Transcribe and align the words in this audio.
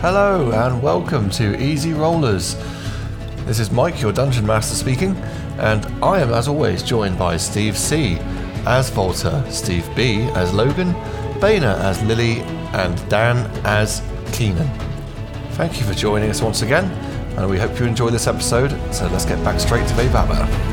Hello 0.00 0.50
and 0.52 0.82
welcome 0.82 1.28
to 1.28 1.62
Easy 1.62 1.92
Rollers. 1.92 2.54
This 3.44 3.58
is 3.58 3.70
Mike, 3.70 4.00
your 4.00 4.14
Dungeon 4.14 4.46
Master 4.46 4.74
speaking, 4.74 5.14
and 5.58 5.84
I 6.02 6.20
am 6.20 6.32
as 6.32 6.48
always 6.48 6.82
joined 6.82 7.18
by 7.18 7.36
Steve 7.36 7.76
C. 7.76 8.16
as 8.64 8.88
Volta, 8.88 9.44
Steve 9.52 9.86
B. 9.94 10.22
as 10.34 10.54
Logan, 10.54 10.94
Baina 11.38 11.78
as 11.80 12.02
Lily, 12.04 12.40
and 12.72 12.96
Dan 13.10 13.36
as 13.66 14.00
Keenan. 14.32 14.70
Thank 15.50 15.78
you 15.78 15.86
for 15.86 15.92
joining 15.92 16.30
us 16.30 16.40
once 16.40 16.62
again, 16.62 16.86
and 17.36 17.50
we 17.50 17.58
hope 17.58 17.78
you 17.78 17.84
enjoy 17.84 18.08
this 18.08 18.26
episode, 18.26 18.70
so 18.94 19.06
let's 19.08 19.26
get 19.26 19.44
back 19.44 19.60
straight 19.60 19.86
to 19.86 19.92
Vebaba. 19.92 20.69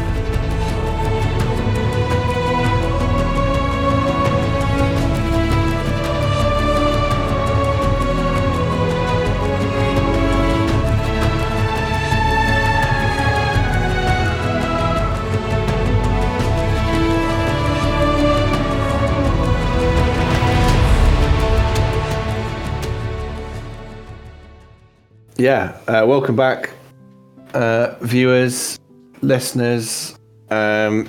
Yeah, 25.37 25.77
uh, 25.87 26.03
welcome 26.07 26.35
back, 26.35 26.71
uh, 27.53 27.93
viewers, 28.01 28.79
listeners. 29.21 30.17
Um, 30.49 31.07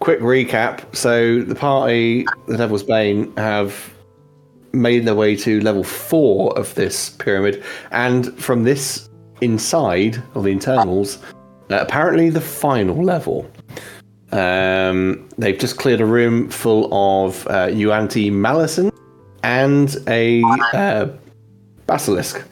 quick 0.00 0.18
recap. 0.18 0.96
So, 0.96 1.42
the 1.42 1.54
party, 1.54 2.26
the 2.48 2.56
Devil's 2.56 2.82
Bane, 2.82 3.32
have 3.36 3.94
made 4.72 5.06
their 5.06 5.14
way 5.14 5.36
to 5.36 5.60
level 5.60 5.84
four 5.84 6.58
of 6.58 6.74
this 6.74 7.10
pyramid, 7.10 7.62
and 7.92 8.36
from 8.40 8.64
this 8.64 9.08
inside 9.40 10.20
of 10.34 10.42
the 10.42 10.50
internals, 10.50 11.18
uh, 11.70 11.76
apparently 11.76 12.30
the 12.30 12.40
final 12.40 13.04
level. 13.04 13.48
Um, 14.32 15.28
they've 15.38 15.58
just 15.58 15.78
cleared 15.78 16.00
a 16.00 16.06
room 16.06 16.50
full 16.50 16.86
of 16.92 17.46
uh, 17.46 17.68
Yuanti 17.68 18.32
Malison 18.32 18.90
and 19.44 19.96
a 20.08 20.42
uh, 20.72 21.06
basilisk. 21.86 22.44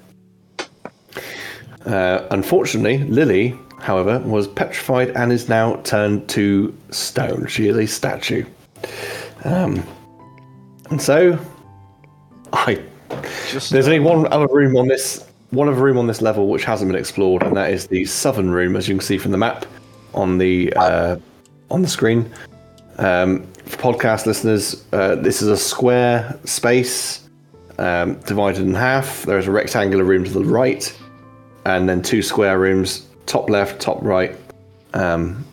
Uh, 1.86 2.26
unfortunately, 2.30 2.98
Lily, 3.04 3.56
however, 3.78 4.18
was 4.20 4.48
petrified 4.48 5.10
and 5.10 5.32
is 5.32 5.48
now 5.48 5.76
turned 5.76 6.28
to 6.30 6.76
stone. 6.90 7.46
She 7.46 7.68
is 7.68 7.76
a 7.76 7.86
statue. 7.86 8.44
Um, 9.44 9.82
and 10.90 11.00
so, 11.00 11.38
I 12.52 12.82
Just 13.50 13.70
there's 13.70 13.86
only 13.86 14.00
one 14.00 14.30
other 14.32 14.48
room 14.48 14.76
on 14.76 14.88
this 14.88 15.24
one 15.50 15.68
other 15.68 15.80
room 15.80 15.96
on 15.96 16.06
this 16.06 16.20
level 16.20 16.48
which 16.48 16.64
hasn't 16.64 16.90
been 16.90 16.98
explored, 16.98 17.42
and 17.42 17.56
that 17.56 17.72
is 17.72 17.86
the 17.86 18.04
southern 18.04 18.50
room, 18.50 18.76
as 18.76 18.88
you 18.88 18.94
can 18.96 19.00
see 19.00 19.18
from 19.18 19.30
the 19.30 19.38
map 19.38 19.64
on 20.14 20.38
the 20.38 20.72
uh, 20.74 21.16
on 21.70 21.82
the 21.82 21.88
screen. 21.88 22.30
Um, 22.98 23.46
for 23.64 23.94
podcast 23.94 24.26
listeners, 24.26 24.84
uh, 24.92 25.16
this 25.16 25.42
is 25.42 25.48
a 25.48 25.56
square 25.56 26.38
space 26.44 27.28
um, 27.78 28.14
divided 28.20 28.62
in 28.62 28.74
half. 28.74 29.22
There 29.22 29.38
is 29.38 29.46
a 29.46 29.50
rectangular 29.52 30.04
room 30.04 30.24
to 30.24 30.30
the 30.30 30.44
right, 30.44 30.96
and 31.66 31.88
then 31.88 32.00
two 32.00 32.22
square 32.22 32.58
rooms, 32.60 33.06
top 33.26 33.50
left, 33.50 33.80
top 33.80 33.98
right, 34.02 34.34
um, 34.94 35.44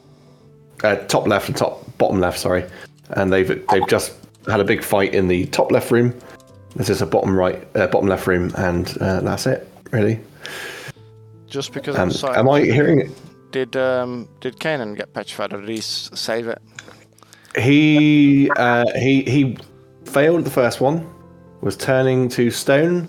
uh, 0.83 0.95
top 1.07 1.27
left 1.27 1.49
and 1.49 1.57
top 1.57 1.85
bottom 1.97 2.19
left. 2.19 2.39
Sorry, 2.39 2.63
and 3.09 3.33
they've 3.33 3.47
they've 3.69 3.87
just 3.87 4.13
had 4.47 4.59
a 4.59 4.63
big 4.63 4.83
fight 4.83 5.13
in 5.15 5.27
the 5.27 5.47
top 5.47 5.71
left 5.71 5.89
room. 5.91 6.13
This 6.75 6.89
is 6.89 7.01
a 7.01 7.05
bottom 7.05 7.35
right, 7.35 7.67
uh, 7.75 7.87
bottom 7.87 8.07
left 8.07 8.27
room, 8.27 8.51
and 8.57 8.95
uh, 9.01 9.21
that's 9.21 9.47
it. 9.47 9.67
Really. 9.91 10.19
just 11.47 11.71
because 11.73 11.95
Um, 11.95 12.09
I'm 12.09 12.11
sorry. 12.11 12.37
am 12.37 12.49
I 12.49 12.61
hearing 12.61 12.99
it? 12.99 13.11
Did 13.51 13.75
um 13.75 14.27
did 14.39 14.57
Kanan 14.59 14.95
get 14.95 15.13
petrified 15.13 15.53
or 15.53 15.61
did 15.61 15.69
he 15.69 15.81
save 15.81 16.47
it? 16.47 16.61
He 17.57 18.49
uh, 18.55 18.85
he 18.95 19.23
he 19.23 19.57
failed 20.05 20.43
the 20.45 20.49
first 20.51 20.81
one, 20.81 21.07
was 21.61 21.77
turning 21.77 22.27
to 22.29 22.49
stone, 22.51 23.07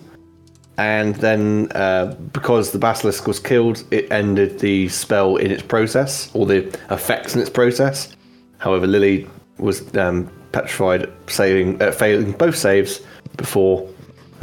and 0.77 1.15
then 1.17 1.71
uh, 1.75 2.17
because 2.33 2.73
the 2.73 2.79
basilisk 2.79 3.27
was 3.27 3.39
killed, 3.39 3.85
it 3.91 4.11
ended 4.11 4.59
the 4.59 4.89
spell 4.89 5.37
in 5.37 5.51
its 5.51 5.63
process 5.63 6.31
or 6.35 6.47
the 6.47 6.67
effects 6.91 7.35
in 7.35 7.41
its 7.41 7.51
process. 7.51 8.17
However, 8.59 8.87
Lily 8.87 9.29
was 9.59 9.95
um, 9.97 10.31
petrified, 10.53 11.11
saving 11.29 11.81
uh, 11.81 11.93
failing 11.93 12.33
both 12.33 12.57
saves 12.57 13.01
before 13.37 13.89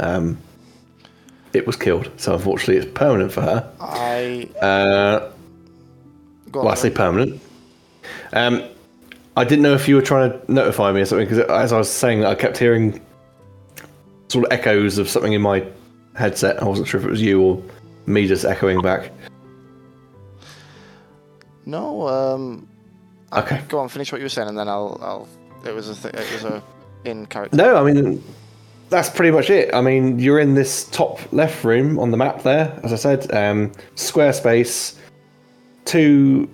um, 0.00 0.38
it 1.52 1.66
was 1.66 1.76
killed. 1.76 2.10
So 2.16 2.34
unfortunately, 2.34 2.76
it's 2.76 2.98
permanent 2.98 3.32
for 3.32 3.42
her. 3.42 3.72
I 3.80 4.48
Uh, 4.60 5.30
well, 6.54 6.68
I 6.68 6.74
say 6.74 6.90
permanent. 6.90 7.40
Um, 8.32 8.62
I 9.36 9.44
didn't 9.44 9.62
know 9.62 9.74
if 9.74 9.88
you 9.88 9.96
were 9.96 10.02
trying 10.02 10.30
to 10.30 10.52
notify 10.52 10.92
me 10.92 11.00
or 11.00 11.06
something 11.06 11.26
because 11.26 11.44
as 11.48 11.72
I 11.72 11.78
was 11.78 11.90
saying, 11.90 12.24
I 12.24 12.34
kept 12.34 12.58
hearing 12.58 13.00
sort 14.28 14.46
of 14.46 14.52
echoes 14.52 14.98
of 14.98 15.08
something 15.08 15.32
in 15.34 15.42
my 15.42 15.64
headset. 16.14 16.62
I 16.62 16.66
wasn't 16.66 16.88
sure 16.88 17.00
if 17.00 17.06
it 17.06 17.10
was 17.10 17.22
you 17.22 17.40
or 17.40 17.62
me 18.06 18.26
just 18.26 18.44
echoing 18.44 18.80
back. 18.82 19.10
No, 21.66 22.08
um 22.08 22.68
Okay. 23.32 23.62
go 23.68 23.78
on, 23.78 23.88
finish 23.88 24.12
what 24.12 24.18
you 24.20 24.24
were 24.24 24.28
saying 24.28 24.48
and 24.48 24.58
then 24.58 24.68
I'll 24.68 24.98
I'll 25.02 25.28
it 25.64 25.74
was 25.74 25.88
a 25.88 25.94
th- 25.94 26.14
it 26.14 26.32
was 26.32 26.44
a 26.44 26.62
in 27.04 27.26
character. 27.26 27.56
No, 27.56 27.76
I 27.76 27.90
mean 27.92 28.22
that's 28.90 29.08
pretty 29.08 29.30
much 29.30 29.48
it. 29.48 29.74
I 29.74 29.80
mean 29.80 30.18
you're 30.18 30.38
in 30.40 30.54
this 30.54 30.84
top 30.90 31.20
left 31.32 31.64
room 31.64 31.98
on 31.98 32.10
the 32.10 32.16
map 32.16 32.42
there, 32.42 32.78
as 32.82 32.92
I 32.92 32.96
said, 32.96 33.32
um, 33.34 33.72
square 33.94 34.32
space, 34.32 34.98
two 35.84 36.48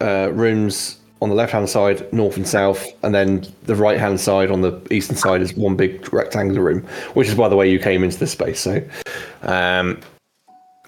uh, 0.00 0.30
rooms 0.32 0.99
on 1.22 1.28
the 1.28 1.34
left 1.34 1.52
hand 1.52 1.68
side, 1.68 2.10
north 2.12 2.36
and 2.36 2.48
south, 2.48 2.86
and 3.02 3.14
then 3.14 3.46
the 3.64 3.74
right 3.74 3.98
hand 3.98 4.20
side 4.20 4.50
on 4.50 4.62
the 4.62 4.80
eastern 4.90 5.16
side 5.16 5.42
is 5.42 5.54
one 5.54 5.76
big 5.76 6.12
rectangular 6.12 6.62
room, 6.62 6.80
which 7.14 7.28
is 7.28 7.34
by 7.34 7.48
the 7.48 7.56
way 7.56 7.70
you 7.70 7.78
came 7.78 8.02
into 8.02 8.18
this 8.18 8.32
space. 8.32 8.60
So, 8.60 8.82
um, 9.42 10.00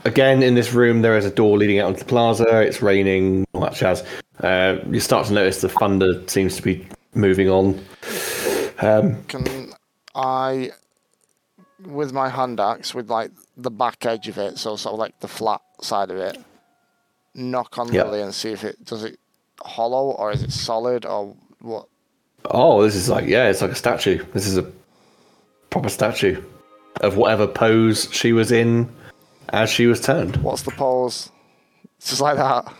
again 0.05 0.43
in 0.43 0.55
this 0.55 0.73
room 0.73 1.03
there 1.03 1.17
is 1.17 1.25
a 1.25 1.31
door 1.31 1.57
leading 1.59 1.79
out 1.79 1.87
onto 1.87 2.01
the 2.01 2.05
plaza. 2.07 2.61
It's 2.63 2.83
raining, 2.83 3.47
all 3.53 3.61
that 3.63 3.75
jazz. 3.75 4.05
Uh, 4.41 4.79
you 4.91 5.01
start 5.01 5.27
to 5.27 5.33
notice 5.33 5.61
the 5.61 5.69
thunder 5.69 6.27
seems 6.27 6.57
to 6.57 6.63
be 6.63 6.87
moving 7.15 7.49
on. 7.49 7.85
Um, 8.81 9.23
Can 9.25 9.73
I 10.15 10.73
with 11.87 12.13
my 12.13 12.29
hand 12.29 12.59
axe 12.61 12.95
with 12.95 13.11
like 13.11 13.31
the 13.57 13.71
back 13.71 14.07
edge 14.07 14.29
of 14.29 14.39
it, 14.39 14.59
so 14.59 14.77
sort 14.77 14.95
of 14.95 14.99
like 14.99 15.19
the 15.21 15.29
flat 15.29 15.61
side 15.81 16.11
of 16.11 16.17
it, 16.17 16.39
knock 17.35 17.79
on 17.79 17.93
Yeah. 17.93 18.05
Lily 18.05 18.23
and 18.23 18.35
see 18.35 18.51
if 18.51 18.65
it 18.65 18.85
does 18.85 19.05
it 19.05 19.19
hollow 19.65 20.11
or 20.13 20.31
is 20.33 20.43
it 20.43 20.53
solid 20.53 21.05
or 21.07 21.35
what? 21.61 21.87
Oh, 22.47 22.83
this 22.83 22.95
is 22.95 23.09
like 23.09 23.27
yeah, 23.27 23.49
it's 23.49 23.63
like 23.63 23.71
a 23.71 23.75
statue. 23.77 24.25
This 24.33 24.47
is 24.47 24.57
a 24.59 24.71
proper 25.71 25.89
statue 25.89 26.43
of 27.01 27.17
whatever 27.17 27.47
pose 27.47 28.09
she 28.13 28.33
was 28.33 28.53
in 28.53 28.91
as 29.51 29.71
she 29.71 29.87
was 29.87 30.01
turned. 30.01 30.37
What's 30.39 30.63
the 30.63 30.71
pose? 30.73 31.31
It's 31.99 32.11
just 32.11 32.21
like 32.21 32.37
that. 32.37 32.73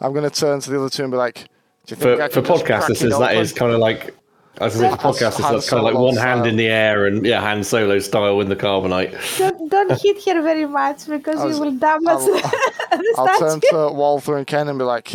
I'm 0.00 0.12
gonna 0.12 0.30
turn 0.30 0.60
to 0.60 0.70
the 0.70 0.78
other 0.80 0.90
two 0.90 1.02
and 1.04 1.12
be 1.12 1.16
like, 1.16 1.44
"Do 1.86 1.94
you 1.94 1.96
For 1.96 2.02
think 2.16 2.20
I 2.20 2.28
for 2.28 2.42
can 2.42 2.44
just 2.44 2.64
podcast 2.64 2.66
crack 2.66 2.82
it 2.84 2.88
listeners, 2.90 3.18
that 3.18 3.30
open?" 3.30 3.36
is 3.42 3.52
kind 3.52 3.72
of 3.72 3.78
like 3.78 4.14
I 4.60 4.64
was 4.64 4.74
gonna 4.74 4.90
say 4.90 4.96
for 4.96 5.02
Han- 5.02 5.12
podcast, 5.14 5.40
Han 5.40 5.52
that's 5.54 5.70
kind 5.70 5.78
of 5.78 5.84
like 5.84 5.94
Solo 5.94 6.04
one 6.04 6.16
hand 6.16 6.46
in 6.46 6.56
the 6.56 6.66
air 6.66 7.06
and 7.06 7.24
yeah, 7.24 7.40
hand 7.40 7.64
solo 7.64 7.98
style 8.00 8.40
in 8.40 8.48
the 8.48 8.56
carbonite. 8.56 9.38
Don't, 9.38 9.70
don't 9.70 10.02
hit 10.02 10.18
here 10.18 10.42
very 10.42 10.66
much 10.66 11.06
because 11.06 11.38
I 11.40 11.44
was- 11.46 11.56
you 11.58 11.62
will 11.64 11.70
damage 11.72 12.08
I'll- 12.08 12.18
the 12.26 13.14
I'll 13.16 13.38
turn 13.38 13.60
statue. 13.60 13.70
to 13.70 13.76
Volta 13.94 14.34
and 14.34 14.46
Ken 14.46 14.68
and 14.68 14.78
be 14.78 14.84
like, 14.84 15.12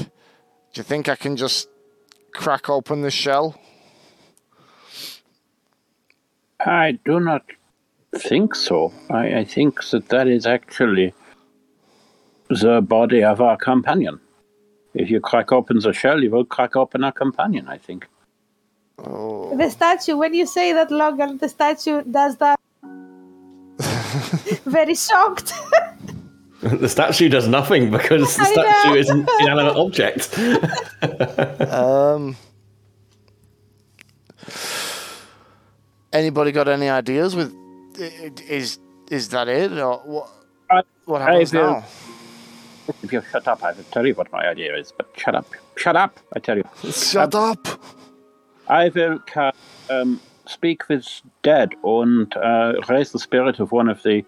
"Do 0.78 0.82
you 0.82 0.84
think 0.84 1.10
I 1.10 1.16
can 1.16 1.36
just 1.36 1.70
crack 2.34 2.70
open 2.70 3.02
the 3.02 3.10
shell?" 3.10 3.56
I 6.60 7.00
do 7.04 7.20
not 7.20 7.42
think 8.16 8.54
so. 8.54 8.94
I, 9.10 9.40
I 9.40 9.44
think 9.44 9.84
that 9.90 10.10
that 10.10 10.28
is 10.28 10.46
actually 10.46 11.16
the 12.50 12.82
body 12.82 13.24
of 13.24 13.42
our 13.42 13.58
companion. 13.58 14.20
If 14.94 15.10
you 15.10 15.20
crack 15.20 15.52
open 15.52 15.80
the 15.80 15.94
shell, 15.94 16.22
you 16.22 16.30
will 16.30 16.46
crack 16.46 16.76
open 16.76 17.04
our 17.04 17.12
companion, 17.12 17.68
I 17.68 17.80
think. 17.80 18.08
Oh, 19.00 19.58
The 19.58 19.72
statue, 19.72 20.16
when 20.16 20.36
you 20.36 20.46
say 20.46 20.74
that, 20.74 20.92
Logan, 20.92 21.40
the 21.40 21.50
statue 21.50 22.04
does 22.04 22.38
that. 22.38 22.60
very 24.78 24.94
shocked. 24.94 25.54
the 26.62 26.90
statue 26.90 27.30
does 27.30 27.48
nothing 27.48 27.92
because 27.92 28.36
the 28.36 28.46
statue 28.46 28.96
is 28.96 29.10
an 29.10 29.28
inanimate 29.42 29.76
object. 29.76 30.38
um. 31.72 32.36
Anybody 36.14 36.52
got 36.52 36.68
any 36.68 36.90
ideas? 36.90 37.36
With 37.36 37.54
is 38.00 38.80
is 39.12 39.30
that 39.30 39.48
it 39.48 39.72
or 39.74 39.98
what? 40.00 40.30
I- 40.72 40.84
What 41.06 41.22
happens 41.22 41.54
will- 41.54 41.72
now? 41.72 41.86
If 43.04 43.12
you 43.12 43.22
shut 43.32 43.48
up, 43.48 43.64
I 43.64 43.74
will 43.74 43.84
tell 43.92 44.08
you 44.08 44.14
what 44.14 44.32
my 44.32 44.48
idea 44.48 44.76
is. 44.76 44.94
But 44.98 45.10
shut 45.18 45.36
up. 45.36 45.46
Shut 45.76 45.96
up, 45.98 46.20
I 46.36 46.40
tell 46.40 46.58
you. 46.58 46.64
Shut 46.90 47.36
up! 47.36 47.68
I 48.70 48.90
will 48.90 49.20
um, 49.90 50.22
speak 50.46 50.88
with 50.88 51.06
dead 51.44 51.76
and 51.84 52.34
uh, 52.38 52.74
raise 52.88 53.12
the 53.12 53.20
spirit 53.20 53.60
of 53.60 53.72
one 53.74 53.90
of 53.90 54.02
the 54.04 54.24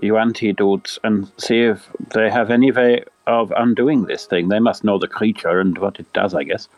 you 0.00 0.16
antidotes 0.16 0.98
and 1.04 1.30
see 1.36 1.60
if 1.60 1.88
they 2.14 2.30
have 2.30 2.50
any 2.50 2.72
way 2.72 3.04
of 3.26 3.52
undoing 3.56 4.04
this 4.04 4.26
thing. 4.26 4.48
They 4.48 4.58
must 4.58 4.82
know 4.84 4.98
the 4.98 5.06
creature 5.08 5.60
and 5.60 5.76
what 5.78 6.00
it 6.00 6.12
does, 6.12 6.34
I 6.34 6.44
guess. 6.44 6.68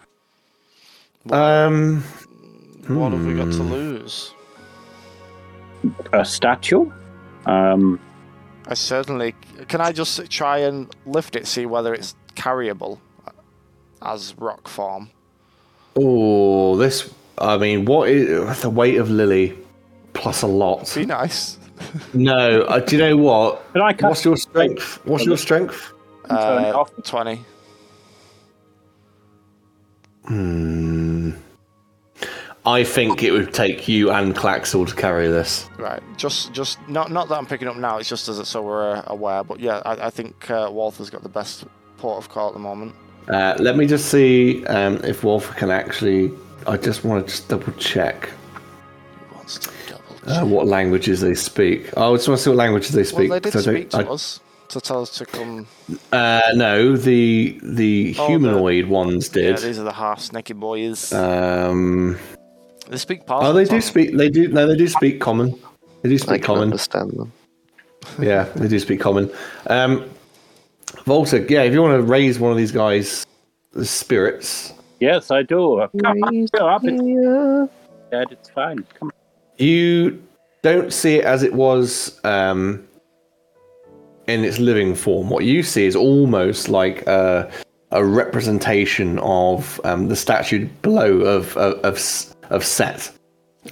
Um, 1.31 2.03
What 2.89 3.13
have 3.13 3.25
we 3.25 3.35
got 3.35 3.45
Hmm. 3.47 3.51
to 3.59 3.63
lose? 3.63 4.35
A 6.13 6.25
statue? 6.25 6.91
Um, 7.47 7.99
I 8.67 8.75
certainly 8.75 9.35
can. 9.69 9.81
I 9.81 9.93
just 9.93 10.29
try 10.31 10.59
and 10.59 10.93
lift 11.07 11.37
it, 11.37 11.47
see 11.47 11.67
whether 11.67 11.95
it's 11.95 12.15
carryable 12.37 12.99
as 14.01 14.35
rock 14.39 14.69
form. 14.69 15.11
oh, 15.97 16.77
this. 16.77 17.13
I 17.39 17.57
mean, 17.59 17.85
what 17.85 18.09
is 18.09 18.63
the 18.63 18.71
weight 18.71 18.97
of 18.99 19.11
Lily 19.11 19.57
plus 20.13 20.43
a 20.43 20.47
lot? 20.47 20.93
Be 20.95 21.05
nice. 21.07 21.59
No, 22.15 22.63
uh, 22.63 22.79
do 22.81 22.97
you 22.97 23.03
know 23.03 23.17
what? 23.17 23.73
Can 23.73 23.83
I 23.83 23.93
cast 23.93 24.03
What's 24.05 24.25
your 24.25 24.37
strength? 24.37 25.01
What's 25.05 25.25
your 25.25 25.37
strength? 25.37 25.93
turn 26.29 26.65
it 26.65 26.75
Uh, 26.75 26.79
off? 26.81 26.91
Twenty. 27.05 27.45
Hmm. 30.27 31.31
I 32.65 32.85
think 32.85 33.25
it 33.25 33.33
would 33.33 33.53
take 33.53 33.89
you 33.89 34.13
and 34.13 34.37
Claxel 34.37 34.87
to 34.87 34.95
carry 34.95 35.27
this. 35.27 35.69
Right. 35.79 36.01
Just, 36.17 36.53
just 36.53 36.79
not, 36.89 37.11
not 37.11 37.29
that 37.29 37.35
I'm 37.35 37.47
picking 37.47 37.67
up 37.67 37.75
now. 37.77 37.99
It's 37.99 38.09
just 38.09 38.29
as 38.29 38.39
it, 38.39 38.47
so 38.47 38.63
we're 38.63 38.99
uh, 38.99 39.03
aware. 39.09 39.43
But 39.43 39.59
yeah, 39.59 39.83
I, 39.85 40.07
I 40.07 40.11
think 40.11 40.49
uh, 40.49 40.69
Volta's 40.71 41.11
got 41.11 41.25
the 41.25 41.29
best 41.29 41.65
port 41.97 42.19
of 42.23 42.29
call 42.31 42.47
at 42.49 42.55
the 42.55 42.61
moment. 42.61 42.95
Uh, 43.29 43.57
let 43.59 43.77
me 43.77 43.85
just 43.87 44.07
see 44.11 44.65
um, 44.67 45.01
if 45.03 45.25
Wolf 45.25 45.55
can 45.57 45.71
actually. 45.71 46.31
I 46.69 46.77
just 46.77 47.03
want 47.05 47.27
to 47.27 47.33
just 47.33 47.49
double 47.49 47.73
check 47.73 48.29
Who 49.29 49.35
wants 49.35 49.59
to 49.59 49.69
double 49.69 49.82
uh, 50.27 50.45
what 50.45 50.67
languages 50.67 51.21
they 51.21 51.35
speak. 51.35 51.87
I 51.97 52.13
just 52.15 52.29
want 52.29 52.39
to 52.39 52.45
see 52.45 52.51
what 52.51 52.57
languages 52.57 52.91
they 52.93 53.03
well, 53.03 53.07
speak. 53.07 53.31
they 53.31 53.41
did 53.41 53.53
'cause 53.53 53.69
I 53.69 53.73
speak 53.73 53.91
don't- 53.91 54.05
to 54.07 54.11
us 54.13 54.41
to 54.69 54.81
tell 54.81 55.03
us 55.03 55.11
to 55.19 55.27
come. 55.27 55.67
Uh, 56.13 56.41
no, 56.55 56.97
the 56.97 57.59
the 57.63 58.15
Oh, 58.19 58.23
the- 58.23 58.27
humanoid 58.29 58.87
ones 58.87 59.31
Yeah, 59.35 59.53
these 59.53 59.79
are 59.79 59.85
the 59.85 59.93
half 59.93 60.21
snaky 60.21 60.55
boys. 60.55 61.13
um, 61.13 62.17
they 62.89 62.97
speak 62.97 63.23
oh, 63.29 63.53
they 63.53 63.65
do 63.65 63.71
tongue. 63.71 63.81
speak. 63.81 64.17
They 64.17 64.29
do. 64.31 64.49
No, 64.49 64.67
they 64.67 64.77
do 64.77 64.89
speak 64.89 65.21
common. 65.21 65.55
They 66.03 66.09
do 66.09 66.15
I 66.15 66.19
speak 66.19 66.29
can 66.29 66.43
common. 66.43 66.63
understand 66.65 67.11
them. 67.13 67.33
Yeah, 68.21 68.45
they 68.57 68.67
do 68.67 68.79
speak 68.81 68.99
common. 69.01 69.31
Um, 69.69 70.05
Volta, 71.07 71.39
yeah, 71.49 71.63
if 71.63 71.73
you 71.73 71.81
want 71.83 71.97
to 71.97 72.03
raise 72.03 72.39
one 72.41 72.51
of 72.51 72.57
these 72.59 72.73
guys' 72.73 73.25
the 73.73 73.85
spirits, 73.85 74.73
yes, 75.01 75.31
I 75.31 75.43
do. 75.43 75.87
Come 76.03 76.23
on, 76.23 76.35
Raise 76.35 76.51
go 76.51 76.69
up. 76.69 76.83
It's 76.85 77.73
dead. 78.11 78.29
It's 78.33 78.51
fine. 78.51 78.85
Come 78.99 79.09
on. 79.09 79.22
You 79.63 80.23
don't 80.63 80.93
see 80.93 81.17
it 81.17 81.25
as 81.25 81.43
it 81.43 81.55
was 81.55 82.21
um, 82.25 82.87
in 84.27 84.45
its 84.45 84.59
living 84.59 84.95
form. 84.95 85.31
What 85.31 85.45
you 85.45 85.63
see 85.63 85.87
is 85.87 85.97
almost 85.97 86.69
like 86.69 87.07
a, 87.07 87.51
a 87.91 88.05
representation 88.05 89.19
of 89.21 89.81
um, 89.85 90.09
the 90.09 90.17
statue 90.17 90.69
below 90.83 91.21
of 91.21 91.57
of 91.57 91.79
of, 91.85 92.35
of 92.51 92.65
Set, 92.65 93.11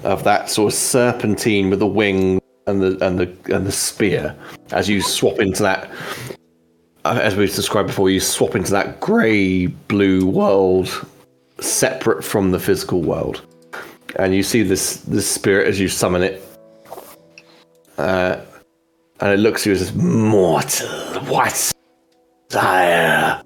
of 0.04 0.24
that 0.24 0.48
sort 0.48 0.72
of 0.72 0.78
serpentine 0.78 1.70
with 1.70 1.78
the 1.80 1.86
wing 1.86 2.40
and 2.66 2.80
the 2.80 3.04
and 3.04 3.18
the 3.18 3.54
and 3.54 3.66
the 3.66 3.72
spear. 3.72 4.34
As 4.72 4.88
you 4.88 5.02
swap 5.02 5.40
into 5.40 5.62
that, 5.62 5.90
uh, 7.04 7.18
as 7.22 7.36
we 7.36 7.46
described 7.46 7.88
before, 7.88 8.10
you 8.10 8.20
swap 8.20 8.54
into 8.54 8.70
that 8.72 9.00
grey 9.00 9.66
blue 9.66 10.26
world, 10.26 10.88
separate 11.60 12.24
from 12.24 12.50
the 12.50 12.58
physical 12.58 13.02
world 13.02 13.42
and 14.16 14.34
you 14.34 14.42
see 14.42 14.62
this 14.62 14.96
this 14.98 15.28
spirit 15.28 15.68
as 15.68 15.78
you 15.78 15.88
summon 15.88 16.22
it, 16.22 16.42
uh, 17.98 18.40
and 19.20 19.32
it 19.32 19.38
looks 19.38 19.62
at 19.62 19.66
you 19.66 19.72
as 19.72 19.94
mortal. 19.94 20.88
What, 21.24 21.72
sire? 22.50 23.42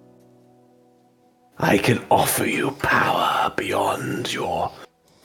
I 1.58 1.78
can 1.78 2.04
offer 2.10 2.46
you 2.46 2.72
power 2.72 3.52
beyond 3.56 4.32
your 4.32 4.72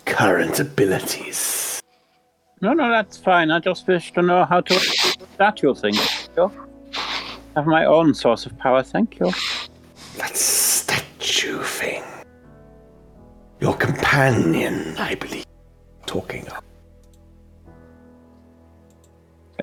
current 0.06 0.59
abilities. 0.59 1.81
No, 2.62 2.74
no, 2.74 2.89
that's 2.89 3.18
fine. 3.18 3.51
I 3.51 3.59
just 3.59 3.88
wish 3.88 4.12
to 4.13 4.21
know 4.21 4.45
how 4.45 4.62
to 4.62 4.74
that 4.74 5.27
statue 5.33 5.74
thing. 5.74 5.94
Thank 5.94 6.30
you. 6.38 6.51
Have 7.56 7.65
my 7.65 7.85
own 7.85 8.13
source 8.13 8.45
of 8.45 8.57
power. 8.57 8.83
Thank 8.83 9.19
you. 9.19 9.31
That 10.18 10.35
statue 10.35 11.63
thing. 11.63 12.03
Your 13.59 13.75
companion, 13.75 14.95
I 14.97 15.15
believe. 15.15 15.45
Talking 16.06 16.47
of. 16.47 16.63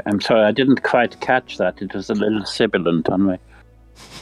I'm 0.05 0.21
sorry, 0.21 0.45
I 0.45 0.53
didn't 0.53 0.83
quite 0.83 1.19
catch 1.21 1.57
that. 1.57 1.81
It 1.81 1.95
was 1.95 2.11
a 2.11 2.15
little 2.15 2.45
sibilant 2.45 3.09
on 3.09 3.23
my 3.23 3.39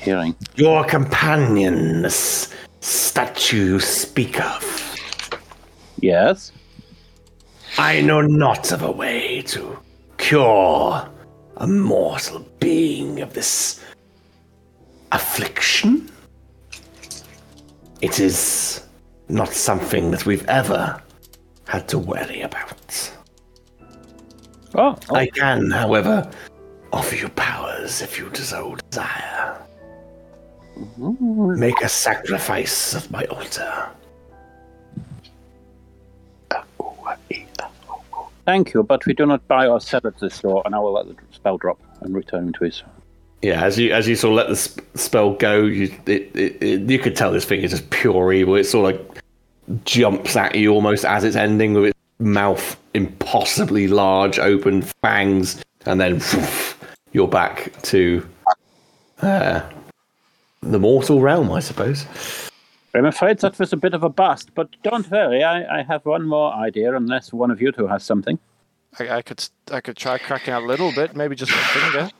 hearing. 0.00 0.36
Your 0.54 0.84
companion, 0.84 2.02
this 2.02 2.54
statue 2.80 3.72
you 3.72 3.80
speak 3.80 4.40
of. 4.40 4.96
Yes. 6.00 6.52
I 7.76 8.00
know 8.02 8.20
not 8.20 8.70
of 8.70 8.82
a 8.82 8.90
way 8.90 9.42
to 9.46 9.78
cure 10.18 11.08
a 11.56 11.66
mortal 11.66 12.46
being 12.60 13.20
of 13.20 13.34
this 13.34 13.84
affliction. 15.10 16.08
It 18.00 18.20
is 18.20 18.86
not 19.28 19.52
something 19.52 20.10
that 20.10 20.26
we've 20.26 20.46
ever 20.46 21.00
had 21.66 21.88
to 21.88 21.98
worry 21.98 22.42
about. 22.42 23.12
Oh, 24.74 24.98
oh, 25.08 25.14
I 25.14 25.26
can, 25.28 25.70
however, 25.70 26.28
offer 26.92 27.14
you 27.14 27.28
powers 27.30 28.02
if 28.02 28.18
you 28.18 28.32
so 28.34 28.76
desire. 28.90 29.60
Make 30.98 31.80
a 31.82 31.88
sacrifice 31.88 32.94
of 32.94 33.10
my 33.10 33.24
altar. 33.26 33.88
thank 38.44 38.74
you, 38.74 38.82
but 38.82 39.06
we 39.06 39.14
do 39.14 39.26
not 39.26 39.46
buy 39.48 39.66
or 39.66 39.80
sell 39.80 40.00
at 40.04 40.18
this 40.18 40.34
store, 40.34 40.62
and 40.64 40.74
I 40.74 40.78
will 40.78 40.92
let 40.92 41.06
the 41.06 41.16
spell 41.32 41.56
drop 41.56 41.80
and 42.00 42.14
return 42.14 42.48
him 42.48 42.52
to 42.54 42.64
his. 42.64 42.82
Yeah, 43.42 43.62
as 43.62 43.78
you 43.78 43.92
as 43.92 44.08
you 44.08 44.16
sort 44.16 44.32
of 44.32 44.36
let 44.36 44.48
the 44.48 44.56
sp- 44.56 44.80
spell 44.94 45.34
go, 45.34 45.64
you 45.64 45.94
it, 46.06 46.34
it, 46.34 46.62
it, 46.62 46.90
you 46.90 46.98
could 46.98 47.14
tell 47.14 47.30
this 47.30 47.44
thing 47.44 47.60
is 47.60 47.72
just 47.72 47.90
pure 47.90 48.32
evil. 48.32 48.54
It 48.54 48.64
sort 48.64 48.94
of 48.94 49.00
like 49.00 49.13
jumps 49.84 50.36
at 50.36 50.54
you 50.54 50.72
almost 50.72 51.04
as 51.04 51.24
it's 51.24 51.36
ending 51.36 51.74
with 51.74 51.86
its 51.86 51.98
mouth 52.18 52.76
impossibly 52.94 53.88
large, 53.88 54.38
open 54.38 54.82
fangs, 55.02 55.62
and 55.86 56.00
then 56.00 56.22
you're 57.12 57.28
back 57.28 57.72
to 57.82 58.26
uh, 59.22 59.60
the 60.62 60.78
mortal 60.78 61.20
realm, 61.20 61.50
I 61.50 61.60
suppose. 61.60 62.06
I'm 62.94 63.06
afraid 63.06 63.38
that 63.38 63.58
was 63.58 63.72
a 63.72 63.76
bit 63.76 63.92
of 63.92 64.04
a 64.04 64.08
bust, 64.08 64.50
but 64.54 64.68
don't 64.84 65.10
worry, 65.10 65.42
I, 65.42 65.80
I 65.80 65.82
have 65.82 66.06
one 66.06 66.26
more 66.26 66.52
idea, 66.52 66.94
unless 66.94 67.32
one 67.32 67.50
of 67.50 67.60
you 67.60 67.72
two 67.72 67.88
has 67.88 68.04
something. 68.04 68.38
I, 69.00 69.16
I 69.16 69.22
could, 69.22 69.44
I 69.72 69.80
could 69.80 69.96
try 69.96 70.18
cracking 70.18 70.54
a 70.54 70.60
little 70.60 70.92
bit, 70.92 71.16
maybe 71.16 71.34
just 71.34 71.50
a 71.50 71.54
finger. 71.54 72.10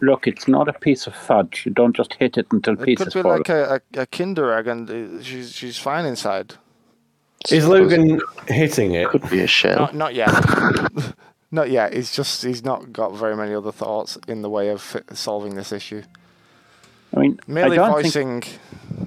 Look, 0.00 0.26
it's 0.26 0.46
not 0.46 0.68
a 0.68 0.72
piece 0.72 1.06
of 1.06 1.14
fudge. 1.14 1.64
You 1.66 1.72
don't 1.72 1.94
just 1.96 2.14
hit 2.14 2.36
it 2.38 2.46
until 2.52 2.74
It 2.74 2.84
pieces 2.84 3.06
could 3.08 3.14
be 3.14 3.22
fall. 3.22 3.32
like 3.36 3.48
a, 3.48 3.80
a, 3.96 4.02
a 4.02 4.06
Kinder 4.06 4.52
egg, 4.52 4.66
and 4.68 5.24
she's 5.24 5.52
she's 5.52 5.76
fine 5.78 6.06
inside. 6.06 6.54
Is 7.50 7.66
Logan 7.66 8.20
hitting 8.46 8.94
it? 8.94 9.08
Could 9.08 9.28
be 9.30 9.40
a 9.40 9.46
shell. 9.46 9.78
Not 9.78 9.94
not 9.94 10.14
yet. 10.14 10.32
not 11.50 11.70
yet. 11.70 11.94
He's 11.94 12.14
just 12.14 12.44
he's 12.44 12.64
not 12.64 12.92
got 12.92 13.14
very 13.16 13.36
many 13.36 13.54
other 13.54 13.72
thoughts 13.72 14.18
in 14.28 14.42
the 14.42 14.50
way 14.50 14.68
of 14.68 14.96
solving 15.12 15.54
this 15.54 15.72
issue. 15.72 16.02
I 17.16 17.20
mean, 17.20 17.40
I 17.48 17.50
Merely 17.50 17.76
don't 17.76 18.02
think 18.02 18.04
voicing 18.04 18.44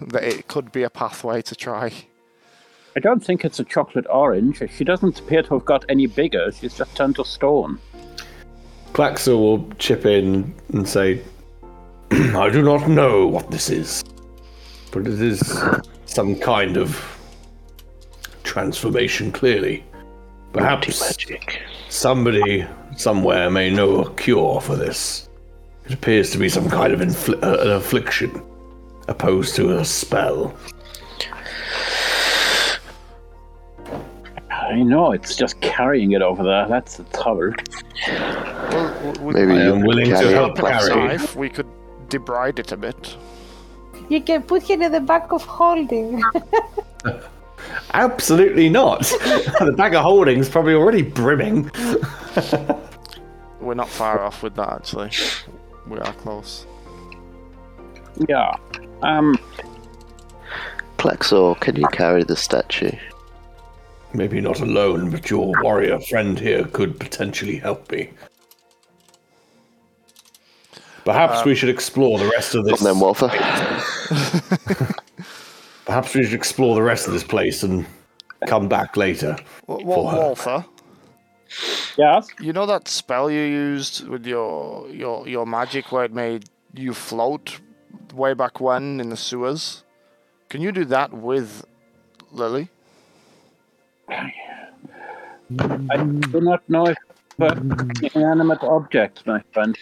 that 0.07 0.23
it 0.23 0.47
could 0.47 0.71
be 0.71 0.83
a 0.83 0.89
pathway 0.89 1.41
to 1.43 1.55
try. 1.55 1.91
I 2.95 2.99
don't 2.99 3.23
think 3.23 3.45
it's 3.45 3.59
a 3.59 3.63
chocolate 3.63 4.05
orange. 4.09 4.61
She 4.75 4.83
doesn't 4.83 5.19
appear 5.19 5.43
to 5.43 5.53
have 5.53 5.65
got 5.65 5.85
any 5.87 6.07
bigger. 6.07 6.51
She's 6.51 6.75
just 6.75 6.95
turned 6.95 7.15
to 7.15 7.23
stone. 7.23 7.79
Claxel 8.93 9.39
will 9.39 9.69
chip 9.79 10.05
in 10.05 10.53
and 10.73 10.87
say, 10.87 11.21
I 12.11 12.49
do 12.49 12.61
not 12.61 12.89
know 12.89 13.25
what 13.25 13.49
this 13.49 13.69
is, 13.69 14.03
but 14.91 15.07
it 15.07 15.21
is 15.21 15.39
some 16.05 16.35
kind 16.35 16.75
of 16.77 17.01
transformation, 18.43 19.31
clearly. 19.31 19.83
Perhaps 20.51 20.99
magic. 20.99 21.61
somebody 21.87 22.67
somewhere 22.97 23.49
may 23.49 23.69
know 23.69 24.01
a 24.01 24.13
cure 24.15 24.59
for 24.59 24.75
this. 24.75 25.29
It 25.85 25.93
appears 25.93 26.29
to 26.31 26.37
be 26.37 26.49
some 26.49 26.69
kind 26.69 26.91
of 26.91 26.99
infli- 26.99 27.41
uh, 27.41 27.61
an 27.61 27.71
affliction, 27.71 28.43
opposed 29.07 29.55
to 29.55 29.77
a 29.77 29.85
spell. 29.85 30.53
I 34.49 34.83
know, 34.83 35.13
it's 35.13 35.35
just 35.35 35.59
carrying 35.61 36.11
it 36.11 36.21
over 36.21 36.43
there. 36.43 36.67
That's 36.67 36.97
the 36.97 37.03
trouble. 37.17 37.53
Well, 38.71 39.13
we, 39.21 39.33
Maybe 39.33 39.51
I 39.53 39.63
you 39.65 39.73
am 39.73 39.79
could 39.79 39.87
willing 39.87 40.09
to 40.09 40.31
help 40.31 40.57
it 40.59 40.63
with 40.63 40.71
carry. 40.71 40.95
knife, 40.95 41.35
we 41.35 41.49
could 41.49 41.67
debride 42.07 42.59
it 42.59 42.71
a 42.71 42.77
bit. 42.77 43.15
You 44.09 44.21
can 44.21 44.43
put 44.43 44.63
him 44.63 44.81
in 44.81 44.91
the 44.91 44.99
back 44.99 45.31
of 45.31 45.43
holding. 45.43 46.21
Absolutely 47.93 48.69
not. 48.69 49.01
the 49.59 49.73
bag 49.75 49.95
of 49.95 50.03
holding's 50.03 50.49
probably 50.49 50.73
already 50.73 51.01
brimming. 51.01 51.69
we're 53.59 53.73
not 53.75 53.89
far 53.89 54.19
off 54.21 54.43
with 54.43 54.55
that 54.55 54.69
actually. 54.69 55.11
We 55.87 55.97
are 55.99 56.13
close. 56.13 56.65
Yeah. 58.27 58.55
Um. 59.01 59.37
Plexor, 60.97 61.59
can 61.59 61.75
you 61.75 61.87
carry 61.87 62.23
the 62.23 62.35
statue? 62.35 62.91
Maybe 64.13 64.41
not 64.41 64.59
alone, 64.59 65.09
but 65.09 65.29
your 65.29 65.53
warrior 65.63 65.99
friend 65.99 66.37
here 66.37 66.65
could 66.65 66.99
potentially 66.99 67.57
help 67.57 67.89
me. 67.91 68.09
Perhaps 71.05 71.39
um, 71.39 71.47
we 71.47 71.55
should 71.55 71.69
explore 71.69 72.19
the 72.19 72.29
rest 72.29 72.55
of 72.55 72.65
this. 72.65 72.79
And 72.79 72.87
then 72.87 72.99
Volta. 72.99 73.27
Perhaps 75.85 76.13
we 76.13 76.23
should 76.23 76.33
explore 76.33 76.75
the 76.75 76.81
rest 76.81 77.07
of 77.07 77.13
this 77.13 77.23
place 77.23 77.63
and 77.63 77.85
come 78.47 78.67
back 78.67 78.95
later. 78.95 79.35
What, 79.65 79.81
For 79.81 80.05
what 80.05 80.11
her. 80.13 80.19
Volta? 80.19 80.65
Yes. 81.97 82.27
You 82.39 82.53
know 82.53 82.65
that 82.65 82.87
spell 82.87 83.29
you 83.29 83.41
used 83.41 84.07
with 84.07 84.25
your 84.25 84.87
your 84.89 85.27
your 85.27 85.45
magic 85.45 85.91
where 85.91 86.05
it 86.05 86.13
made 86.13 86.45
you 86.73 86.93
float 86.93 87.59
way 88.13 88.33
back 88.33 88.61
when 88.61 88.99
in 88.99 89.09
the 89.09 89.17
sewers? 89.17 89.83
Can 90.49 90.61
you 90.61 90.71
do 90.71 90.85
that 90.85 91.13
with 91.13 91.65
Lily? 92.31 92.69
I 94.09 95.97
do 95.97 96.41
not 96.41 96.67
know 96.69 96.85
if 96.87 96.97
inanimate 98.15 98.63
objects, 98.63 99.25
my 99.25 99.41
friend. 99.53 99.77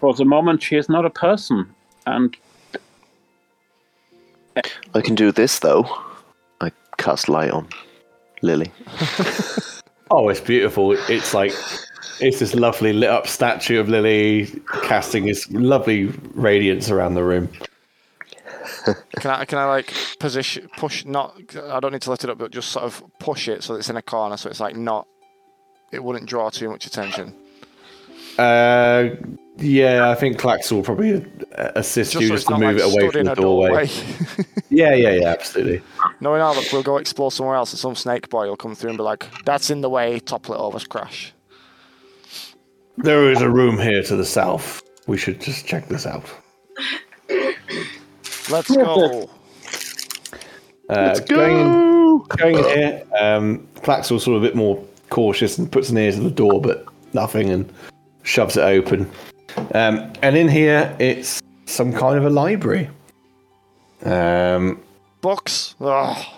For 0.00 0.14
the 0.14 0.24
moment, 0.24 0.62
she 0.62 0.76
is 0.76 0.88
not 0.88 1.04
a 1.04 1.10
person, 1.10 1.72
and 2.06 2.36
I 4.94 5.00
can 5.00 5.14
do 5.14 5.30
this 5.30 5.58
though. 5.58 5.86
I 6.60 6.72
cast 6.96 7.28
light 7.28 7.50
on 7.50 7.68
Lily. 8.42 8.72
Oh, 10.12 10.28
it's 10.28 10.40
beautiful. 10.40 10.90
It's 11.08 11.34
like 11.34 11.52
it's 12.20 12.40
this 12.40 12.54
lovely 12.54 12.92
lit 12.92 13.10
up 13.10 13.28
statue 13.28 13.78
of 13.78 13.88
Lily 13.88 14.48
casting 14.82 15.24
this 15.24 15.48
lovely 15.52 16.06
radiance 16.34 16.90
around 16.90 17.14
the 17.14 17.22
room. 17.22 17.48
Can 19.20 19.30
I 19.30 19.44
can 19.44 19.58
I 19.58 19.66
like 19.66 19.94
position 20.18 20.68
push 20.76 21.04
not 21.04 21.36
I 21.56 21.78
don't 21.78 21.92
need 21.92 22.02
to 22.02 22.10
lift 22.10 22.24
it 22.24 22.30
up 22.30 22.38
but 22.38 22.50
just 22.50 22.70
sort 22.70 22.84
of 22.84 23.04
push 23.20 23.46
it 23.46 23.62
so 23.62 23.76
it's 23.76 23.88
in 23.88 23.96
a 23.96 24.02
corner 24.02 24.36
so 24.36 24.50
it's 24.50 24.58
like 24.58 24.74
not 24.74 25.06
it 25.92 26.02
wouldn't 26.02 26.28
draw 26.28 26.50
too 26.50 26.70
much 26.70 26.86
attention. 26.86 27.32
Uh, 28.40 29.16
yeah, 29.58 30.08
I 30.08 30.14
think 30.14 30.38
Clax 30.38 30.72
will 30.72 30.82
probably 30.82 31.16
uh, 31.56 31.72
assist 31.76 32.12
Just 32.12 32.22
you 32.22 32.28
so 32.28 32.34
just 32.34 32.46
to 32.46 32.52
move 32.54 32.62
like 32.62 32.76
it 32.76 32.84
away 32.84 33.10
from 33.10 33.24
the 33.24 33.32
a 33.32 33.34
doorway. 33.34 33.88
Yeah, 34.72 34.94
yeah, 34.94 35.10
yeah, 35.10 35.28
absolutely. 35.28 35.82
Knowing 36.20 36.40
all 36.40 36.54
that 36.54 36.72
we'll 36.72 36.84
go 36.84 36.96
explore 36.98 37.32
somewhere 37.32 37.56
else 37.56 37.72
and 37.72 37.78
some 37.80 37.96
snake 37.96 38.28
boy 38.28 38.46
will 38.46 38.56
come 38.56 38.76
through 38.76 38.90
and 38.90 38.96
be 38.96 39.02
like, 39.02 39.26
That's 39.44 39.68
in 39.68 39.80
the 39.80 39.90
way, 39.90 40.20
topple 40.20 40.54
it 40.54 40.58
over, 40.58 40.78
crash. 40.78 41.34
There 42.96 43.30
is 43.30 43.42
a 43.42 43.50
room 43.50 43.78
here 43.78 44.02
to 44.04 44.16
the 44.16 44.24
south. 44.24 44.80
We 45.06 45.18
should 45.18 45.40
just 45.40 45.66
check 45.66 45.88
this 45.88 46.06
out. 46.06 46.24
Let's 48.48 48.74
go. 48.74 49.28
Uh, 50.88 51.18
Going 51.20 51.56
in, 51.58 52.22
going 52.38 52.58
in 52.58 52.64
here, 52.64 53.02
um, 53.20 53.66
Claxel's 53.76 54.24
sort 54.24 54.36
of 54.36 54.42
a 54.42 54.46
bit 54.46 54.56
more 54.56 54.82
cautious 55.08 55.58
and 55.58 55.70
puts 55.70 55.90
an 55.90 55.98
ear 55.98 56.12
to 56.12 56.20
the 56.20 56.30
door, 56.30 56.60
but 56.60 56.86
nothing, 57.12 57.50
and 57.50 57.72
shoves 58.22 58.56
it 58.56 58.62
open. 58.62 59.10
Um, 59.74 60.12
and 60.22 60.36
in 60.36 60.48
here, 60.48 60.94
it's 60.98 61.40
some 61.66 61.92
kind 61.92 62.16
of 62.18 62.24
a 62.24 62.30
library. 62.30 62.88
Um, 64.04 64.80
Books. 65.20 65.74
Oh, 65.80 65.88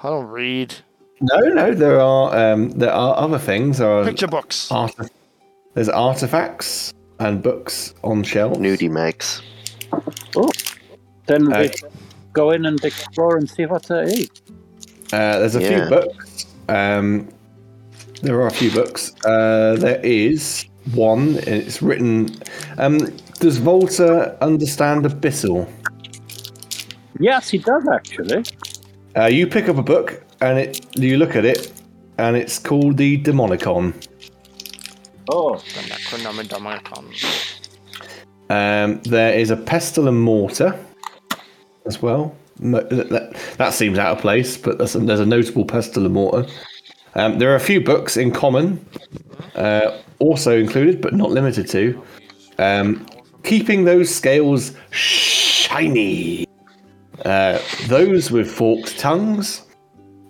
I 0.02 0.08
don't 0.08 0.26
read. 0.28 0.74
no, 1.20 1.38
no, 1.38 1.72
there 1.72 2.00
are 2.00 2.34
um, 2.52 2.70
there 2.70 2.92
are 2.92 3.16
other 3.16 3.38
things. 3.38 3.78
There 3.78 3.88
are 3.90 4.04
Picture 4.04 4.26
books. 4.26 4.70
arti- 4.72 5.08
there's 5.74 5.88
artifacts 5.88 6.92
and 7.20 7.40
books 7.42 7.94
on 8.02 8.24
shelves. 8.24 8.58
Nudie 8.58 8.90
Megs. 8.90 9.40
then 11.26 11.46
we 11.46 11.52
Uh, 11.54 11.68
go 12.32 12.50
in 12.50 12.66
and 12.66 12.84
explore 12.84 13.36
and 13.36 13.48
see 13.48 13.66
what 13.66 13.84
there 13.84 14.02
is. 14.02 14.28
Uh, 15.12 15.38
there's 15.38 15.54
a 15.54 15.60
Yeah. 15.62 15.86
few 15.86 15.88
books. 15.96 16.46
Um, 16.68 17.28
there 18.22 18.40
are 18.40 18.48
a 18.48 18.50
few 18.50 18.72
books. 18.72 19.12
Uh, 19.24 19.76
there 19.78 20.00
is 20.02 20.64
one. 20.94 21.36
It's 21.46 21.82
written. 21.82 22.36
Um, 22.78 22.98
does 23.40 23.58
Volta 23.58 24.36
understand 24.42 25.04
Abyssal? 25.04 25.70
Yes, 27.18 27.48
he 27.50 27.58
does 27.58 27.86
actually. 27.88 28.44
Uh, 29.16 29.26
you 29.26 29.46
pick 29.46 29.68
up 29.68 29.76
a 29.76 29.82
book 29.82 30.22
and 30.40 30.58
it. 30.58 30.96
You 30.96 31.16
look 31.18 31.36
at 31.36 31.44
it, 31.44 31.72
and 32.18 32.36
it's 32.36 32.58
called 32.58 32.96
the 32.96 33.22
Demonicon. 33.22 33.94
Oh. 35.30 35.60
Um, 38.50 39.00
there 39.02 39.32
is 39.38 39.50
a 39.50 39.56
pestle 39.56 40.08
and 40.08 40.20
mortar 40.20 40.78
as 41.86 42.02
well. 42.02 42.34
That 42.60 43.70
seems 43.72 43.98
out 43.98 44.16
of 44.16 44.22
place, 44.22 44.56
but 44.56 44.78
there's 44.78 44.94
a, 44.94 44.98
there's 44.98 45.20
a 45.20 45.26
notable 45.26 45.64
pestle 45.64 46.04
and 46.04 46.14
mortar. 46.14 46.50
Um, 47.14 47.38
there 47.38 47.50
are 47.50 47.56
a 47.56 47.60
few 47.60 47.80
books 47.80 48.16
in 48.16 48.30
common, 48.30 48.84
uh, 49.54 49.98
also 50.22 50.58
included 50.58 51.00
but 51.00 51.12
not 51.12 51.30
limited 51.30 51.68
to, 51.68 52.02
um, 52.58 53.06
keeping 53.42 53.84
those 53.84 54.14
scales 54.14 54.72
shiny. 54.90 56.46
Uh, 57.24 57.58
those 57.86 58.30
with 58.30 58.50
forked 58.50 58.98
tongues, 58.98 59.66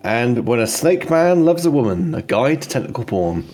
and 0.03 0.45
when 0.45 0.59
a 0.59 0.67
snake 0.67 1.09
man 1.09 1.45
loves 1.45 1.65
a 1.65 1.71
woman, 1.71 2.13
a 2.13 2.21
guide 2.21 2.61
to 2.61 2.69
tentacle 2.69 3.05
porn. 3.05 3.45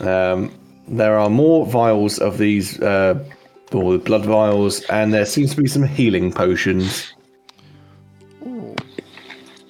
Um, 0.00 0.52
there 0.86 1.18
are 1.18 1.30
more 1.30 1.66
vials 1.66 2.18
of 2.18 2.38
these, 2.38 2.80
uh, 2.80 3.14
or 3.72 3.98
blood 3.98 4.24
vials, 4.24 4.82
and 4.84 5.12
there 5.12 5.24
seems 5.24 5.54
to 5.54 5.62
be 5.62 5.68
some 5.68 5.82
healing 5.82 6.32
potions. 6.32 7.12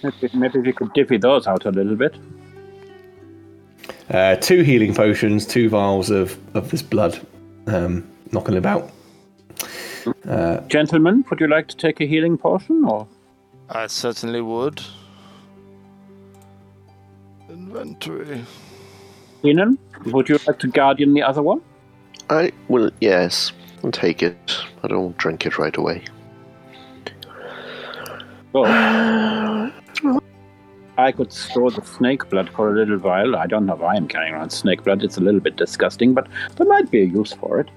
maybe, 0.03 0.37
maybe 0.37 0.59
we 0.59 0.73
could 0.73 0.93
divvy 0.93 1.17
those 1.17 1.47
out 1.47 1.65
a 1.67 1.71
little 1.71 1.97
bit. 1.97 2.15
Uh, 4.11 4.37
two 4.37 4.63
healing 4.63 4.95
potions, 4.95 5.47
two 5.47 5.69
vials 5.69 6.11
of, 6.11 6.39
of 6.55 6.71
this 6.71 6.83
blood 6.83 7.19
um, 7.67 8.07
knocking 8.33 8.57
about. 8.57 8.91
Gentlemen, 10.69 11.25
would 11.31 11.41
you 11.41 11.49
like 11.49 11.69
to 11.69 11.77
take 11.77 12.01
a 12.01 12.07
healing 12.07 12.37
potion, 12.37 12.85
or 12.85 13.09
I 13.71 13.87
certainly 13.87 14.43
would. 14.43 14.83
Inventory. 17.49 18.45
Enan, 19.43 19.79
would 20.07 20.29
you 20.29 20.39
like 20.47 20.59
to 20.59 20.69
guardian 20.69 21.15
the 21.15 21.23
other 21.23 21.43
one? 21.43 21.63
I 22.29 22.53
will, 22.69 22.91
yes. 23.01 23.53
I'll 23.83 23.91
take 23.91 24.23
it. 24.23 24.57
I 24.83 24.89
don't 24.89 25.17
drink 25.17 25.47
it 25.47 25.59
right 25.59 25.77
away. 25.77 26.05
Oh. 28.55 28.65
I 31.05 31.13
could 31.13 31.33
store 31.33 31.71
the 31.71 31.85
snake 31.85 32.29
blood 32.31 32.49
for 32.49 32.73
a 32.73 32.75
little 32.75 32.99
while. 32.99 33.37
I 33.37 33.47
don't 33.47 33.67
know 33.67 33.77
why 33.77 33.95
I'm 33.95 34.09
carrying 34.09 34.33
around 34.33 34.51
snake 34.51 34.85
blood. 34.85 35.05
It's 35.05 35.19
a 35.19 35.21
little 35.21 35.41
bit 35.41 35.57
disgusting, 35.57 36.15
but 36.15 36.27
there 36.57 36.67
might 36.67 36.91
be 36.91 37.03
a 37.03 37.05
use 37.05 37.33
for 37.35 37.61
it. 37.61 37.69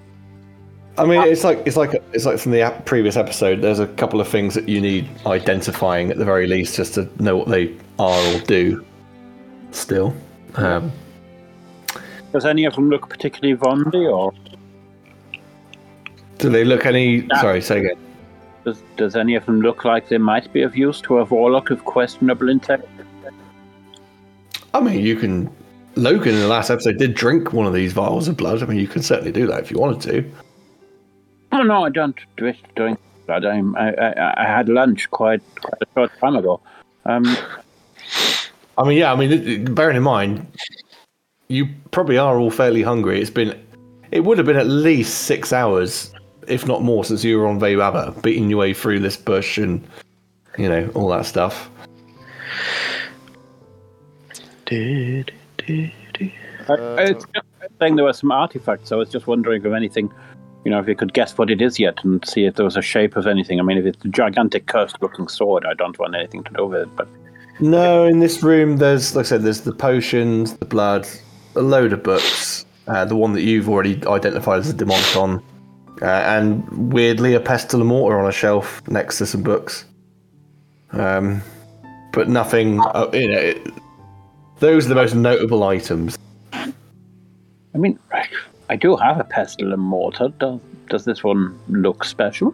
I 0.97 1.05
mean, 1.05 1.21
it's 1.21 1.43
like 1.43 1.61
it's 1.65 1.77
like 1.77 2.01
it's 2.13 2.25
like 2.25 2.39
from 2.39 2.53
the 2.53 2.73
previous 2.85 3.17
episode. 3.17 3.61
There's 3.61 3.79
a 3.79 3.87
couple 3.87 4.19
of 4.19 4.27
things 4.27 4.55
that 4.55 4.67
you 4.67 4.81
need 4.81 5.07
identifying 5.25 6.09
at 6.09 6.17
the 6.17 6.25
very 6.25 6.47
least, 6.47 6.75
just 6.75 6.95
to 6.95 7.07
know 7.21 7.37
what 7.37 7.49
they 7.49 7.75
are 7.99 8.35
or 8.35 8.39
do. 8.39 8.83
Still, 9.71 10.15
um, 10.55 10.91
Does 12.31 12.45
any 12.45 12.65
of 12.65 12.73
them 12.75 12.89
look 12.89 13.09
particularly 13.09 13.55
Vondi, 13.59 14.11
or 14.11 14.33
do 16.39 16.49
they 16.49 16.63
look 16.63 16.85
any? 16.85 17.27
Sorry, 17.41 17.61
say 17.61 17.79
again. 17.79 17.97
does, 18.63 18.81
does 18.95 19.15
any 19.15 19.35
of 19.35 19.45
them 19.45 19.61
look 19.61 19.85
like 19.85 20.07
they 20.07 20.17
might 20.17 20.51
be 20.53 20.61
of 20.61 20.75
use 20.75 21.01
to 21.01 21.19
a 21.19 21.25
warlock 21.25 21.69
of 21.69 21.83
questionable 21.85 22.49
intent? 22.49 22.85
I 24.77 24.81
mean, 24.81 25.05
you 25.05 25.15
can. 25.15 25.49
Logan 25.95 26.35
in 26.35 26.41
the 26.41 26.47
last 26.47 26.69
episode 26.69 26.99
did 26.99 27.15
drink 27.15 27.53
one 27.53 27.65
of 27.65 27.73
these 27.73 27.91
vials 27.91 28.27
of 28.27 28.37
blood. 28.37 28.61
I 28.61 28.67
mean, 28.67 28.77
you 28.77 28.87
can 28.87 29.01
certainly 29.01 29.31
do 29.31 29.47
that 29.47 29.61
if 29.61 29.71
you 29.71 29.79
wanted 29.79 30.01
to. 30.01 30.31
Oh 31.51 31.63
no, 31.63 31.85
I 31.85 31.89
don't 31.89 32.15
to 32.37 32.53
drink 32.75 32.99
blood. 33.25 33.45
I, 33.45 33.59
I, 33.75 34.43
I 34.43 34.45
had 34.45 34.69
lunch 34.69 35.09
quite, 35.09 35.41
quite 35.59 35.81
a 35.81 35.85
short 35.95 36.11
time 36.19 36.35
ago. 36.35 36.61
Um, 37.05 37.25
I 38.77 38.83
mean, 38.87 38.97
yeah. 38.99 39.11
I 39.11 39.15
mean, 39.15 39.73
bearing 39.73 39.97
in 39.97 40.03
mind, 40.03 40.45
you 41.47 41.67
probably 41.89 42.19
are 42.19 42.37
all 42.37 42.51
fairly 42.51 42.83
hungry. 42.83 43.19
It's 43.19 43.31
been, 43.31 43.59
it 44.11 44.19
would 44.19 44.37
have 44.37 44.45
been 44.45 44.57
at 44.57 44.67
least 44.67 45.23
six 45.23 45.51
hours, 45.51 46.13
if 46.47 46.67
not 46.67 46.83
more, 46.83 47.03
since 47.05 47.23
you 47.23 47.39
were 47.39 47.47
on 47.47 47.59
Veibaba, 47.59 48.21
beating 48.21 48.51
your 48.51 48.59
way 48.59 48.75
through 48.75 48.99
this 48.99 49.17
bush 49.17 49.57
and, 49.57 49.83
you 50.59 50.69
know, 50.69 50.91
all 50.93 51.09
that 51.09 51.25
stuff. 51.25 51.71
Did, 54.67 55.31
did, 55.57 55.93
did. 56.13 56.31
I, 56.67 56.75
it's 57.03 57.25
just 57.33 57.45
saying 57.79 57.95
there 57.95 58.03
were 58.03 58.11
some 58.11 58.31
artifacts. 58.31 58.89
so 58.89 58.97
I 58.97 58.99
was 58.99 59.09
just 59.09 59.25
wondering 59.25 59.65
if 59.65 59.71
anything, 59.71 60.11
you 60.65 60.71
know, 60.71 60.79
if 60.79 60.89
you 60.89 60.95
could 60.95 61.13
guess 61.13 61.37
what 61.37 61.49
it 61.49 61.61
is 61.61 61.79
yet 61.79 62.03
and 62.03 62.23
see 62.27 62.43
if 62.43 62.55
there 62.55 62.65
was 62.65 62.75
a 62.75 62.81
shape 62.81 63.15
of 63.15 63.27
anything. 63.27 63.61
I 63.61 63.63
mean, 63.63 63.77
if 63.77 63.85
it's 63.85 64.03
a 64.03 64.09
gigantic 64.09 64.65
cursed-looking 64.65 65.29
sword, 65.29 65.65
I 65.65 65.73
don't 65.73 65.97
want 65.97 66.15
anything 66.15 66.43
to 66.43 66.51
do 66.51 66.65
with 66.65 66.81
it. 66.81 66.95
But 66.97 67.07
No, 67.61 68.05
in 68.05 68.19
this 68.19 68.43
room, 68.43 68.75
there's, 68.75 69.15
like 69.15 69.25
I 69.25 69.29
said, 69.29 69.43
there's 69.43 69.61
the 69.61 69.71
potions, 69.71 70.57
the 70.57 70.65
blood, 70.65 71.07
a 71.55 71.61
load 71.61 71.93
of 71.93 72.03
books, 72.03 72.65
uh, 72.87 73.05
the 73.05 73.15
one 73.15 73.31
that 73.33 73.43
you've 73.43 73.69
already 73.69 74.05
identified 74.05 74.59
as 74.59 74.69
a 74.69 74.73
Demonicon, 74.73 75.41
uh, 76.01 76.05
and 76.05 76.91
weirdly 76.91 77.35
a 77.35 77.39
pestle 77.39 77.79
and 77.79 77.87
mortar 77.87 78.19
on 78.19 78.27
a 78.27 78.33
shelf 78.33 78.85
next 78.89 79.19
to 79.19 79.25
some 79.25 79.43
books. 79.43 79.85
Um, 80.91 81.41
but 82.11 82.27
nothing, 82.27 82.81
uh, 82.81 83.09
you 83.13 83.29
know. 83.29 83.39
It, 83.39 83.73
those 84.59 84.85
are 84.85 84.89
the 84.89 84.95
most 84.95 85.15
notable 85.15 85.63
items. 85.63 86.17
I 86.53 87.79
mean, 87.79 87.99
I 88.69 88.75
do 88.75 88.95
have 88.95 89.19
a 89.19 89.23
pestle 89.23 89.73
and 89.73 89.81
mortar. 89.81 90.29
Does, 90.39 90.59
does 90.89 91.05
this 91.05 91.23
one 91.23 91.57
look 91.69 92.03
special? 92.03 92.53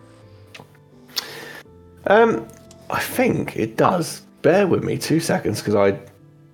Um, 2.08 2.48
I 2.90 3.00
think 3.00 3.56
it 3.56 3.78
does. 3.78 4.22
Bear 4.42 4.68
with 4.68 4.84
me 4.84 4.98
two 4.98 5.20
seconds 5.20 5.60
because 5.62 5.76
I 5.76 5.98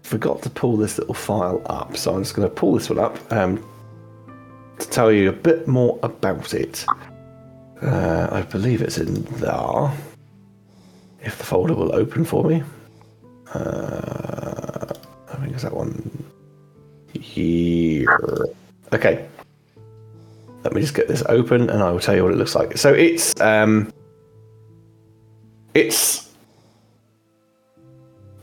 forgot 0.04 0.42
to 0.44 0.50
pull 0.50 0.78
this 0.78 0.98
little 0.98 1.16
file 1.16 1.62
up. 1.66 1.98
So 1.98 2.14
I'm 2.14 2.24
just 2.24 2.36
going 2.36 2.48
to 2.48 2.54
pull 2.54 2.74
this 2.74 2.90
one 2.90 3.00
up 3.00 3.18
um, 3.32 3.66
to 4.78 4.90
tell 4.90 5.12
you 5.12 5.30
a 5.30 5.34
bit 5.34 5.68
more 5.68 6.00
about 6.04 6.54
it. 6.54 6.86
Uh, 7.82 8.28
I 8.32 8.44
believe 8.44 8.82
it's 8.82 8.98
in 8.98 9.24
there. 9.40 9.92
If 11.22 11.38
the 11.38 11.44
folder 11.44 11.74
will 11.74 11.96
open 11.96 12.24
for 12.24 12.44
me. 12.44 12.64
Uh, 13.54 14.29
I 15.50 15.52
think 15.52 15.56
it's 15.56 15.64
that 15.64 15.74
one 15.74 16.28
here. 17.14 18.46
Okay. 18.94 19.28
Let 20.64 20.74
me 20.74 20.82
just 20.82 20.94
get 20.94 21.08
this 21.08 21.24
open 21.28 21.72
and 21.72 21.82
I 21.82 21.90
will 21.92 22.00
tell 22.00 22.16
you 22.16 22.24
what 22.24 22.34
it 22.34 22.38
looks 22.38 22.54
like. 22.54 22.78
So 22.78 22.94
it's 22.94 23.40
um 23.42 23.92
it's 25.74 26.30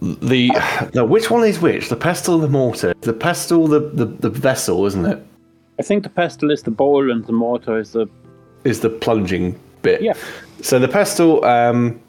the 0.01 0.51
no, 0.95 1.05
which 1.05 1.31
one 1.31 1.45
is 1.45 1.61
which? 1.61 1.91
The 1.91 1.97
pestle, 1.97 2.35
and 2.35 2.43
the 2.43 2.49
mortar. 2.49 2.93
The 3.03 3.13
pestle, 3.13 3.69
the, 3.69 3.81
the, 3.81 4.07
the 4.07 4.31
vessel, 4.31 4.85
isn't 4.87 5.07
it? 5.07 5.25
I 5.79 5.83
think 5.83 6.03
the 6.03 6.09
pestle 6.09 6.51
is 6.51 6.65
the 6.65 6.73
bowl 6.73 7.11
and 7.11 7.25
the 7.25 7.33
mortar 7.33 7.79
is 7.79 7.93
the. 7.93 8.09
Is 8.65 8.81
the 8.81 8.91
plunging 8.91 9.59
bit. 9.83 10.03
Yeah. 10.03 10.15
So 10.61 10.81
the 10.81 10.89
pestle, 10.89 11.45
um, 11.45 12.01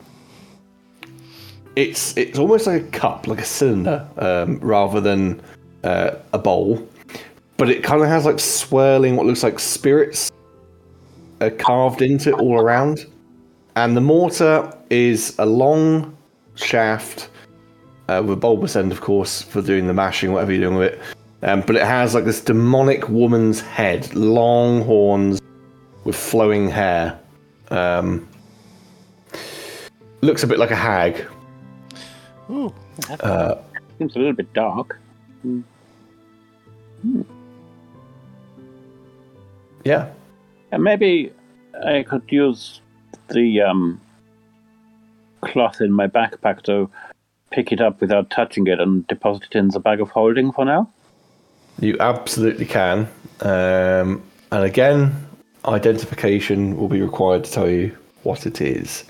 it's 1.77 2.17
it's 2.17 2.39
almost 2.39 2.65
like 2.65 2.81
a 2.81 2.87
cup, 2.87 3.27
like 3.27 3.39
a 3.39 3.45
cylinder, 3.45 4.07
um, 4.17 4.59
rather 4.61 4.99
than 4.99 5.39
uh, 5.83 6.15
a 6.33 6.39
bowl. 6.39 6.85
But 7.57 7.69
it 7.69 7.83
kind 7.83 8.01
of 8.01 8.07
has 8.07 8.25
like 8.25 8.39
swirling, 8.39 9.15
what 9.15 9.27
looks 9.27 9.43
like 9.43 9.59
spirits 9.59 10.31
uh, 11.39 11.51
carved 11.59 12.01
into 12.01 12.29
it 12.29 12.35
all 12.39 12.59
around. 12.59 13.05
And 13.75 13.95
the 13.95 14.01
mortar 14.01 14.75
is 14.89 15.35
a 15.37 15.45
long 15.45 16.17
shaft 16.55 17.29
uh, 18.07 18.23
with 18.23 18.33
a 18.33 18.41
bulbous 18.41 18.75
end, 18.75 18.91
of 18.91 19.01
course, 19.01 19.43
for 19.43 19.61
doing 19.61 19.85
the 19.85 19.93
mashing, 19.93 20.31
whatever 20.31 20.53
you're 20.53 20.61
doing 20.61 20.77
with 20.77 20.93
it. 20.93 20.99
Um, 21.43 21.61
but 21.61 21.75
it 21.75 21.83
has 21.83 22.15
like 22.15 22.25
this 22.25 22.41
demonic 22.41 23.07
woman's 23.07 23.61
head, 23.61 24.15
long 24.15 24.81
horns 24.81 25.39
with 26.05 26.15
flowing 26.15 26.69
hair. 26.69 27.19
Um, 27.69 28.27
looks 30.21 30.41
a 30.41 30.47
bit 30.47 30.57
like 30.57 30.71
a 30.71 30.75
hag. 30.75 31.27
Ooh. 32.49 32.73
Seems 33.97 34.15
a 34.15 34.19
little 34.19 34.33
bit 34.33 34.53
dark. 34.53 34.99
Yeah. 39.83 40.09
And 40.71 40.83
maybe 40.83 41.31
I 41.85 42.03
could 42.03 42.23
use 42.29 42.81
the 43.29 43.61
um, 43.61 44.01
cloth 45.41 45.81
in 45.81 45.91
my 45.91 46.07
backpack 46.07 46.63
to 46.63 46.89
pick 47.51 47.71
it 47.71 47.81
up 47.81 48.01
without 48.01 48.29
touching 48.29 48.67
it 48.67 48.79
and 48.79 49.07
deposit 49.07 49.43
it 49.51 49.55
in 49.57 49.69
the 49.69 49.79
bag 49.79 50.01
of 50.01 50.09
holding 50.09 50.51
for 50.51 50.65
now. 50.65 50.91
You 51.79 51.95
absolutely 51.99 52.65
can. 52.65 53.07
Um, 53.41 54.23
and 54.51 54.63
again, 54.63 55.27
identification 55.65 56.77
will 56.77 56.87
be 56.87 57.01
required 57.01 57.43
to 57.45 57.51
tell 57.51 57.69
you 57.69 57.95
what 58.23 58.45
it 58.45 58.61
is. 58.61 59.05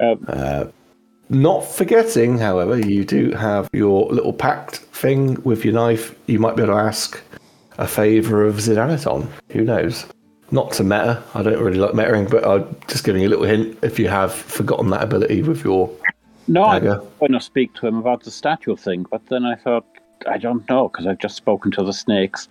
Um, 0.00 0.72
Not 1.30 1.60
forgetting, 1.64 2.38
however, 2.38 2.76
you 2.76 3.04
do 3.04 3.30
have 3.30 3.70
your 3.72 4.06
little 4.06 4.32
pact 4.32 4.78
thing 4.78 5.40
with 5.44 5.64
your 5.64 5.74
knife. 5.74 6.12
You 6.26 6.40
might 6.40 6.56
be 6.56 6.62
able 6.64 6.74
to 6.74 6.80
ask 6.80 7.22
a 7.78 7.86
favour 7.86 8.44
of 8.44 8.56
Zidanaton. 8.56 9.28
Who 9.50 9.62
knows? 9.62 10.06
Not 10.50 10.72
to 10.72 10.82
meta. 10.82 11.22
I 11.34 11.44
don't 11.44 11.62
really 11.62 11.78
like 11.78 11.92
metaing, 11.92 12.28
but 12.28 12.44
I'm 12.44 12.76
just 12.88 13.04
giving 13.04 13.22
you 13.22 13.28
a 13.28 13.30
little 13.30 13.44
hint 13.44 13.78
if 13.82 13.96
you 13.96 14.08
have 14.08 14.34
forgotten 14.34 14.90
that 14.90 15.04
ability 15.04 15.42
with 15.42 15.62
your. 15.62 15.88
no, 16.48 16.64
I 16.64 16.80
Dagger. 16.80 16.98
was 16.98 17.08
going 17.20 17.32
to 17.32 17.40
speak 17.40 17.74
to 17.74 17.86
him 17.86 17.98
about 17.98 18.24
the 18.24 18.32
statue 18.32 18.74
thing, 18.74 19.06
but 19.08 19.24
then 19.26 19.44
I 19.44 19.54
thought, 19.54 19.86
I 20.28 20.36
don't 20.36 20.68
know, 20.68 20.88
because 20.88 21.06
I've 21.06 21.18
just 21.18 21.36
spoken 21.36 21.70
to 21.72 21.84
the 21.84 21.92
snakes. 21.92 22.48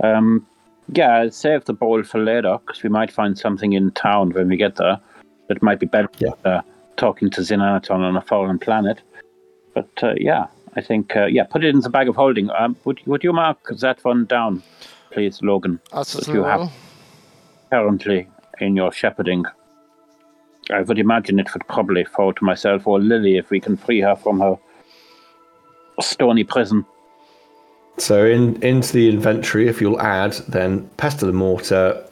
Um, 0.00 0.46
yeah, 0.92 1.16
I'll 1.16 1.32
save 1.32 1.64
the 1.64 1.72
bowl 1.72 2.04
for 2.04 2.20
later, 2.20 2.56
because 2.64 2.84
we 2.84 2.88
might 2.88 3.10
find 3.10 3.36
something 3.36 3.72
in 3.72 3.90
town 3.90 4.30
when 4.30 4.46
we 4.46 4.56
get 4.56 4.76
there 4.76 5.00
that 5.48 5.60
might 5.60 5.80
be 5.80 5.86
better 5.86 6.08
Yeah. 6.18 6.60
Talking 6.96 7.30
to 7.30 7.40
Xenanaton 7.40 7.90
on 7.90 8.16
a 8.16 8.20
foreign 8.22 8.58
planet. 8.58 9.00
But 9.74 9.90
uh, 10.02 10.14
yeah, 10.16 10.46
I 10.76 10.80
think, 10.80 11.16
uh, 11.16 11.26
yeah, 11.26 11.44
put 11.44 11.64
it 11.64 11.74
in 11.74 11.80
the 11.80 11.90
bag 11.90 12.08
of 12.08 12.16
holding. 12.16 12.50
Um, 12.50 12.76
would, 12.84 13.00
would 13.06 13.24
you 13.24 13.32
mark 13.32 13.58
that 13.68 14.04
one 14.04 14.26
down, 14.26 14.62
please, 15.10 15.40
Logan? 15.42 15.80
That's 15.92 16.12
That 16.14 16.28
what 16.28 16.34
you 16.34 16.44
have 16.44 16.70
currently 17.70 18.28
in 18.60 18.76
your 18.76 18.92
shepherding. 18.92 19.44
I 20.70 20.82
would 20.82 20.98
imagine 20.98 21.40
it 21.40 21.52
would 21.52 21.66
probably 21.68 22.04
fall 22.04 22.32
to 22.32 22.44
myself 22.44 22.86
or 22.86 23.00
Lily 23.00 23.36
if 23.36 23.50
we 23.50 23.60
can 23.60 23.76
free 23.76 24.00
her 24.00 24.14
from 24.14 24.40
her 24.40 24.58
stony 26.00 26.44
prison. 26.44 26.84
So 27.98 28.24
in 28.24 28.62
into 28.62 28.92
the 28.92 29.08
inventory, 29.08 29.68
if 29.68 29.80
you'll 29.80 30.00
add, 30.00 30.32
then 30.48 30.88
pestle 30.96 31.28
and 31.28 31.36
mortar, 31.36 32.02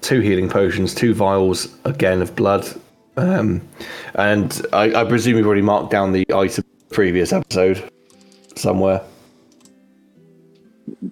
two 0.00 0.20
healing 0.20 0.48
potions, 0.48 0.94
two 0.94 1.14
vials 1.14 1.76
again 1.84 2.22
of 2.22 2.34
blood, 2.34 2.66
um, 3.18 3.60
and 4.14 4.62
I, 4.72 4.94
I 4.94 5.04
presume 5.04 5.36
you've 5.36 5.46
already 5.46 5.62
marked 5.62 5.90
down 5.90 6.12
the 6.12 6.24
item 6.34 6.64
previous 6.90 7.32
episode 7.32 7.90
somewhere. 8.56 9.02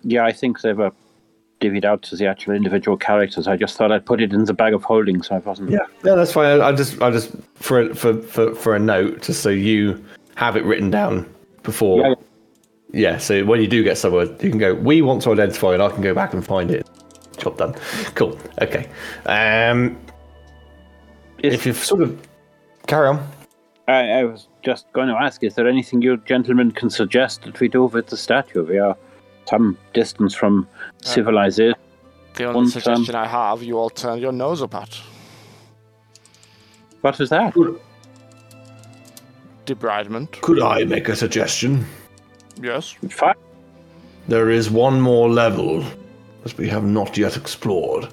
Yeah, 0.03 0.25
I 0.25 0.33
think 0.33 0.61
they 0.61 0.73
were 0.73 0.93
divvied 1.61 1.85
out 1.85 2.03
to 2.03 2.17
the 2.17 2.27
actual 2.27 2.55
individual 2.55 2.97
characters. 2.97 3.49
I 3.49 3.57
just 3.57 3.77
thought 3.77 3.93
I'd 3.93 4.05
put 4.05 4.21
it 4.21 4.33
in 4.33 4.45
the 4.45 4.55
bag 4.55 4.75
of 4.75 4.85
holding 4.85 5.23
so 5.23 5.37
I 5.37 5.39
wasn't. 5.39 5.71
Yeah, 5.71 5.79
yeah, 6.05 6.15
that's 6.15 6.33
fine. 6.33 6.61
I 6.61 6.69
I 6.69 6.73
just, 6.73 7.01
I 7.03 7.11
just 7.11 7.33
for 7.55 7.95
for 7.95 8.21
for 8.23 8.55
for 8.55 8.77
a 8.77 8.79
note, 8.79 9.23
just 9.23 9.43
so 9.43 9.49
you 9.49 10.03
have 10.35 10.57
it 10.57 10.65
written 10.65 10.91
down 10.91 11.33
before. 11.63 12.01
Yeah, 12.01 12.15
Yeah, 12.93 13.19
so 13.19 13.45
when 13.45 13.61
you 13.61 13.69
do 13.69 13.83
get 13.83 13.99
somewhere, 13.99 14.27
you 14.27 14.51
can 14.51 14.59
go. 14.59 14.75
We 14.75 15.03
want 15.03 15.23
to 15.23 15.33
identify, 15.33 15.75
and 15.75 15.83
I 15.83 15.91
can 15.91 16.03
go 16.03 16.15
back 16.15 16.35
and 16.35 16.45
find 16.45 16.71
it. 16.71 16.89
Job 17.39 17.59
done. 17.59 17.75
Cool. 18.15 18.39
Okay. 18.61 18.89
Um, 19.27 19.99
Is- 21.47 21.55
if 21.55 21.67
you've 21.67 21.85
sort 21.85 22.03
of 22.03 22.29
carry 22.87 23.09
on. 23.09 23.27
I, 23.89 24.11
I 24.11 24.25
was 24.25 24.49
just 24.65 24.93
going 24.93 25.09
to 25.09 25.15
ask: 25.15 25.43
Is 25.45 25.55
there 25.55 25.69
anything 25.69 26.03
you 26.03 26.17
gentlemen 26.19 26.73
can 26.73 26.91
suggest 26.91 27.43
that 27.43 27.61
we 27.61 27.69
do 27.69 27.85
with 27.85 28.09
the 28.09 28.17
statue? 28.17 28.65
We 28.65 28.79
are 28.79 28.97
some 29.49 29.79
distance 29.95 30.35
from 30.35 30.67
uh, 30.77 31.07
civilization. 31.07 31.79
The 32.35 32.45
only 32.45 32.57
One 32.57 32.65
um, 32.65 32.71
suggestion 32.71 33.15
I 33.15 33.27
have, 33.27 33.63
you 33.63 33.79
all 33.79 33.91
turn 33.91 34.19
your 34.19 34.33
nose 34.33 34.61
up 34.61 34.75
at. 34.75 35.01
What 37.01 37.19
was 37.19 37.31
that? 37.31 37.55
Debridement. 39.65 40.41
Could 40.43 40.61
I 40.61 40.85
make 40.85 41.09
a 41.09 41.17
suggestion? 41.17 41.87
Yes. 42.61 42.97
Fine. 43.11 43.35
There 44.29 44.51
is 44.51 44.71
one 44.71 45.01
more 45.01 45.29
level 45.29 45.85
that 46.43 46.57
we 46.59 46.69
have 46.69 46.85
not 46.85 47.17
yet 47.17 47.37
explored. 47.37 48.09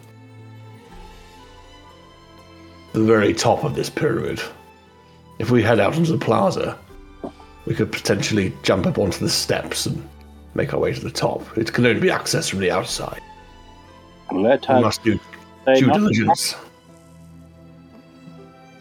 The 2.94 3.04
very 3.04 3.34
top 3.34 3.64
of 3.64 3.76
this 3.76 3.90
pyramid. 3.90 4.42
If 5.40 5.52
we 5.52 5.64
head 5.64 5.80
out 5.80 5.96
into 5.96 6.12
the 6.12 6.24
plaza, 6.24 6.78
we 7.66 7.74
could 7.74 7.92
potentially 7.92 8.54
jump 8.64 8.86
up 8.86 8.98
onto 8.98 9.20
the 9.20 9.30
steps 9.30 9.86
and 9.86 10.08
make 10.54 10.74
our 10.74 10.80
way 10.80 10.94
to 10.94 11.00
the 11.00 11.12
top. 11.12 11.58
It 11.58 11.74
can 11.74 11.86
only 11.86 12.00
be 12.00 12.10
accessed 12.10 12.50
from 12.52 12.60
the 12.60 12.72
outside. 12.72 13.22
Let 14.32 14.68
We 14.68 14.76
us 14.76 14.84
must 14.84 15.04
do 15.04 15.20
due 15.76 15.92
diligence. 15.92 16.56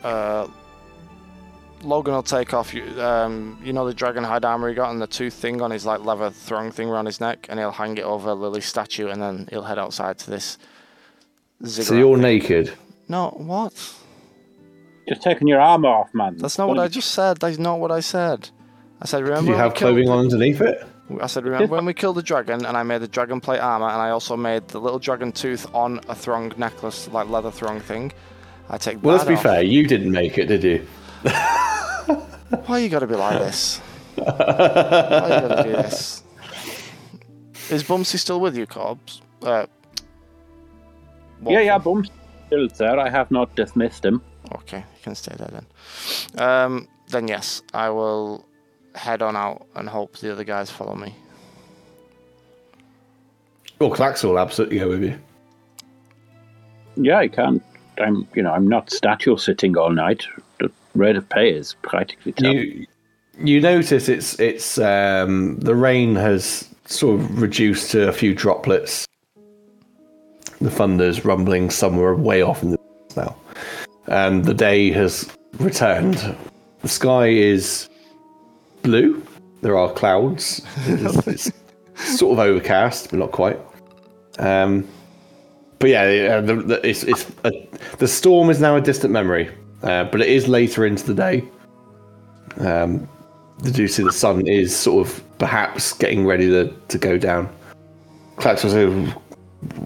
Uh, 0.02 0.48
Logan 1.82 2.14
will 2.14 2.22
take 2.22 2.54
off 2.54 2.74
you. 2.74 2.84
Um, 3.00 3.58
you 3.62 3.72
know 3.72 3.86
the 3.86 3.94
dragon 3.94 4.24
hide 4.24 4.44
armor 4.44 4.68
he 4.68 4.74
got 4.74 4.90
and 4.90 5.00
the 5.00 5.06
tooth 5.06 5.34
thing 5.34 5.60
on 5.62 5.70
his 5.70 5.84
like 5.84 6.04
leather 6.04 6.30
throng 6.30 6.70
thing 6.70 6.88
around 6.88 7.06
his 7.06 7.20
neck, 7.20 7.46
and 7.48 7.58
he'll 7.58 7.70
hang 7.70 7.96
it 7.96 8.04
over 8.04 8.34
Lily's 8.34 8.66
statue, 8.66 9.08
and 9.08 9.20
then 9.20 9.48
he'll 9.50 9.62
head 9.62 9.78
outside 9.78 10.18
to 10.18 10.30
this. 10.30 10.58
So 11.64 11.94
you're 11.94 12.16
thing. 12.16 12.22
naked. 12.22 12.72
No, 13.08 13.30
what? 13.30 13.94
Just 15.08 15.22
taking 15.22 15.48
your 15.48 15.60
armor 15.60 15.88
off, 15.88 16.10
man. 16.14 16.36
That's 16.36 16.58
not 16.58 16.68
what 16.68 16.78
I 16.78 16.88
just 16.88 17.10
said. 17.12 17.38
That's 17.38 17.58
not 17.58 17.80
what 17.80 17.90
I 17.90 18.00
said. 18.00 18.50
I 19.00 19.06
said 19.06 19.18
Do 19.18 19.24
remember. 19.24 19.50
you 19.50 19.56
have 19.56 19.74
clothing 19.74 20.04
killed- 20.04 20.18
on 20.18 20.24
underneath 20.24 20.60
it? 20.60 20.86
I 21.20 21.26
said 21.26 21.44
remember 21.44 21.66
when 21.74 21.84
we 21.84 21.92
killed 21.92 22.16
the 22.16 22.22
dragon, 22.22 22.64
and 22.64 22.74
I 22.76 22.84
made 22.84 23.02
the 23.02 23.08
dragon 23.08 23.40
plate 23.40 23.58
armor, 23.58 23.88
and 23.88 24.00
I 24.00 24.10
also 24.10 24.36
made 24.36 24.68
the 24.68 24.80
little 24.80 24.98
dragon 25.00 25.30
tooth 25.32 25.66
on 25.74 26.00
a 26.08 26.14
throng 26.14 26.52
necklace, 26.56 27.08
like 27.08 27.28
leather 27.28 27.50
throng 27.50 27.80
thing. 27.80 28.12
I 28.70 28.78
take 28.78 28.94
that. 28.96 29.02
Well, 29.02 29.16
let's 29.16 29.28
be 29.28 29.34
off. 29.34 29.42
fair. 29.42 29.62
You 29.62 29.86
didn't 29.86 30.12
make 30.12 30.38
it, 30.38 30.46
did 30.46 30.62
you? 30.64 30.86
Why 32.66 32.78
you 32.78 32.88
gotta 32.88 33.06
be 33.06 33.16
like 33.16 33.38
this? 33.40 33.78
Why 34.14 34.24
you 34.24 34.28
gotta 34.38 35.62
do 35.64 35.72
this? 35.72 36.22
Is 37.70 37.82
Bumsy 37.82 38.18
still 38.18 38.40
with 38.40 38.56
you, 38.56 38.66
Cobbs? 38.66 39.20
Uh, 39.42 39.66
Yeah, 41.44 41.60
yeah, 41.60 41.76
Waffle. 41.76 41.94
Boom's 41.94 42.10
still 42.46 42.68
there. 42.78 42.98
I 43.00 43.08
have 43.10 43.30
not 43.30 43.54
dismissed 43.56 44.04
him. 44.04 44.22
Okay, 44.54 44.78
you 44.78 45.02
can 45.02 45.14
stay 45.14 45.34
there 45.36 45.50
then. 45.52 46.42
Um, 46.42 46.88
then 47.08 47.28
yes, 47.28 47.62
I 47.72 47.90
will 47.90 48.46
head 48.94 49.22
on 49.22 49.36
out 49.36 49.66
and 49.74 49.88
hope 49.88 50.18
the 50.18 50.32
other 50.32 50.44
guys 50.44 50.70
follow 50.70 50.94
me. 50.94 51.14
Well, 53.78 53.90
Clax 53.90 54.22
will 54.22 54.38
absolutely 54.38 54.78
go 54.78 54.88
with 54.88 55.02
you. 55.02 55.18
Yeah, 56.96 57.18
I 57.18 57.28
can't. 57.28 57.62
I'm, 57.98 58.28
you 58.34 58.42
know, 58.42 58.52
I'm 58.52 58.68
not 58.68 58.90
statue 58.90 59.36
sitting 59.36 59.76
all 59.76 59.90
night. 59.90 60.24
The 60.60 60.70
rate 60.94 61.16
of 61.16 61.28
pay 61.28 61.50
is 61.50 61.74
practically 61.82 62.32
double. 62.32 62.54
You 62.54 62.86
you 63.38 63.60
notice 63.60 64.08
it's 64.08 64.38
it's 64.38 64.78
um, 64.78 65.58
the 65.58 65.74
rain 65.74 66.14
has 66.16 66.68
sort 66.84 67.20
of 67.20 67.40
reduced 67.40 67.90
to 67.92 68.08
a 68.08 68.12
few 68.12 68.34
droplets. 68.34 69.06
The 70.60 70.70
thunder's 70.70 71.24
rumbling 71.24 71.70
somewhere 71.70 72.14
way 72.14 72.42
off 72.42 72.62
in 72.62 72.72
the 72.72 72.76
distance 72.76 73.16
now, 73.16 73.36
and 74.06 74.44
the 74.44 74.54
day 74.54 74.90
has 74.90 75.30
returned. 75.58 76.36
The 76.80 76.88
sky 76.88 77.28
is 77.28 77.88
blue. 78.82 79.22
There 79.60 79.76
are 79.76 79.92
clouds. 79.92 80.62
It's, 80.86 81.46
it's 81.94 82.18
sort 82.18 82.32
of 82.32 82.38
overcast, 82.40 83.10
but 83.10 83.18
not 83.18 83.32
quite. 83.32 83.58
Um, 84.38 84.88
but 85.78 85.90
yeah, 85.90 86.40
the, 86.40 86.54
the, 86.56 86.88
it's, 86.88 87.04
it's 87.04 87.26
a, 87.44 87.68
the 87.98 88.08
storm 88.08 88.50
is 88.50 88.60
now 88.60 88.76
a 88.76 88.80
distant 88.80 89.12
memory, 89.12 89.50
uh, 89.82 90.04
but 90.04 90.20
it 90.20 90.28
is 90.28 90.48
later 90.48 90.86
into 90.86 91.04
the 91.04 91.14
day. 91.14 91.44
Um, 92.58 93.08
you 93.64 93.88
see 93.88 94.02
the 94.02 94.12
sun 94.12 94.46
is 94.46 94.74
sort 94.76 95.06
of 95.06 95.38
perhaps 95.38 95.92
getting 95.92 96.26
ready 96.26 96.48
to, 96.48 96.72
to 96.88 96.98
go 96.98 97.18
down? 97.18 97.48
Clax 98.36 98.64
was 98.64 98.74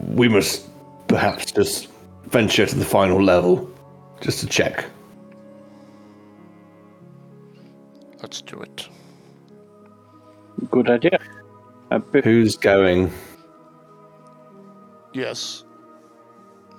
we 0.08 0.28
must 0.28 0.66
perhaps 1.08 1.52
just 1.52 1.88
venture 2.28 2.66
to 2.66 2.74
the 2.74 2.84
final 2.84 3.22
level 3.22 3.70
just 4.26 4.40
to 4.40 4.46
check. 4.46 4.84
Let's 8.20 8.42
do 8.42 8.60
it. 8.60 8.88
Good 10.68 10.90
idea. 10.90 11.18
Bit, 12.10 12.24
Who's 12.24 12.56
going? 12.56 13.12
Yes. 15.12 15.62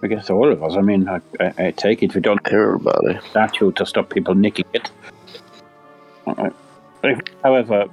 I 0.04 0.08
guess 0.08 0.30
all 0.30 0.52
of 0.52 0.62
us. 0.62 0.76
I 0.76 0.82
mean, 0.82 1.08
I, 1.08 1.22
I, 1.40 1.54
I 1.68 1.72
take 1.72 2.04
it 2.04 2.14
we 2.14 2.20
don't 2.20 2.46
have 2.48 2.54
Everybody. 2.54 3.14
a 3.16 3.22
statue 3.30 3.72
to 3.72 3.86
stop 3.86 4.10
people 4.10 4.36
nicking 4.36 4.66
it. 4.74 4.92
Uh, 6.28 6.50
if- 7.04 7.22
However, 7.44 7.86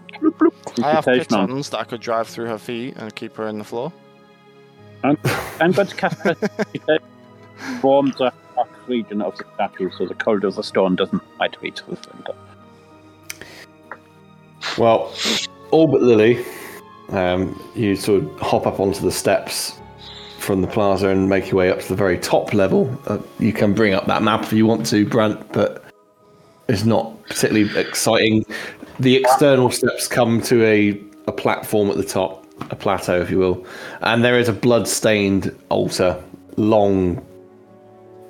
I 0.82 0.90
have 0.90 1.06
invitation 1.06 1.46
pitons 1.46 1.70
that 1.70 1.78
I 1.78 1.84
could 1.84 2.00
drive 2.00 2.26
through 2.26 2.46
her 2.46 2.58
feet 2.58 2.96
and 2.96 3.14
keep 3.14 3.36
her 3.36 3.46
in 3.46 3.58
the 3.58 3.64
floor. 3.64 3.92
I'm, 5.04 5.16
I'm 5.60 5.70
going 5.70 5.86
to 5.86 5.94
cast 5.94 6.24
Warm 7.84 8.14
the 8.16 8.32
hot 8.56 8.68
region 8.86 9.20
of 9.20 9.36
the 9.36 9.44
statue 9.54 9.90
so 9.90 10.06
the 10.06 10.14
cold 10.14 10.42
of 10.44 10.56
the 10.56 10.62
stone 10.62 10.96
doesn't 10.96 11.22
bite 11.38 11.52
to 11.52 11.90
the 11.90 11.96
center. 11.96 12.34
Well, 14.78 15.12
all 15.70 15.86
but 15.86 16.00
Lily. 16.00 16.42
Um, 17.10 17.62
you 17.74 17.94
sort 17.94 18.22
of 18.22 18.40
hop 18.40 18.66
up 18.66 18.80
onto 18.80 19.02
the 19.02 19.12
steps 19.12 19.78
from 20.38 20.62
the 20.62 20.66
plaza 20.66 21.08
and 21.08 21.28
make 21.28 21.50
your 21.50 21.56
way 21.56 21.70
up 21.70 21.80
to 21.80 21.88
the 21.88 21.94
very 21.94 22.16
top 22.16 22.54
level. 22.54 22.90
Uh, 23.06 23.18
you 23.38 23.52
can 23.52 23.74
bring 23.74 23.92
up 23.92 24.06
that 24.06 24.22
map 24.22 24.44
if 24.44 24.54
you 24.54 24.64
want 24.64 24.86
to, 24.86 25.04
Brant, 25.04 25.52
but 25.52 25.84
it's 26.68 26.84
not 26.84 27.22
particularly 27.24 27.78
exciting. 27.78 28.46
The 28.98 29.16
external 29.16 29.70
steps 29.70 30.08
come 30.08 30.40
to 30.42 30.64
a, 30.64 30.98
a 31.26 31.32
platform 31.32 31.90
at 31.90 31.98
the 31.98 32.04
top, 32.04 32.46
a 32.70 32.76
plateau, 32.76 33.20
if 33.20 33.30
you 33.30 33.38
will, 33.38 33.66
and 34.00 34.24
there 34.24 34.38
is 34.38 34.48
a 34.48 34.54
blood-stained 34.54 35.54
altar, 35.68 36.18
long 36.56 37.22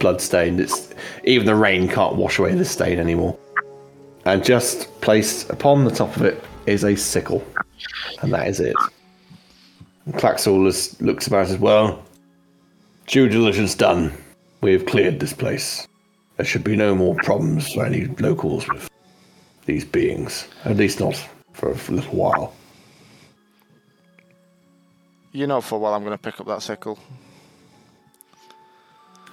blood-stained. 0.04 0.60
It's 0.60 0.92
even 1.24 1.46
the 1.46 1.54
rain 1.54 1.88
can't 1.88 2.16
wash 2.16 2.38
away 2.38 2.54
the 2.54 2.64
stain 2.66 2.98
anymore. 2.98 3.38
And 4.26 4.44
just 4.44 5.00
placed 5.00 5.48
upon 5.48 5.84
the 5.84 5.90
top 5.90 6.14
of 6.16 6.22
it 6.22 6.44
is 6.66 6.84
a 6.84 6.94
sickle. 6.94 7.42
And 8.20 8.30
that 8.34 8.46
is 8.46 8.60
it. 8.60 8.76
And 10.04 10.14
Claxall 10.14 10.62
looks 11.00 11.26
about 11.26 11.48
as 11.48 11.56
well. 11.56 12.04
Due 13.06 13.30
diligence 13.30 13.74
done. 13.74 14.12
We 14.60 14.74
have 14.74 14.84
cleared 14.84 15.20
this 15.20 15.32
place. 15.32 15.88
There 16.36 16.44
should 16.44 16.64
be 16.64 16.76
no 16.76 16.94
more 16.94 17.14
problems 17.22 17.72
for 17.72 17.86
any 17.86 18.04
locals 18.18 18.68
with 18.68 18.90
these 19.64 19.86
beings. 19.86 20.46
At 20.66 20.76
least 20.76 21.00
not 21.00 21.16
for, 21.54 21.74
for 21.74 21.92
a 21.92 21.94
little 21.94 22.14
while. 22.14 22.54
You 25.32 25.46
know 25.46 25.62
for 25.62 25.76
a 25.76 25.78
while, 25.78 25.94
I'm 25.94 26.04
going 26.04 26.16
to 26.16 26.22
pick 26.22 26.40
up 26.40 26.46
that 26.48 26.60
sickle. 26.60 26.98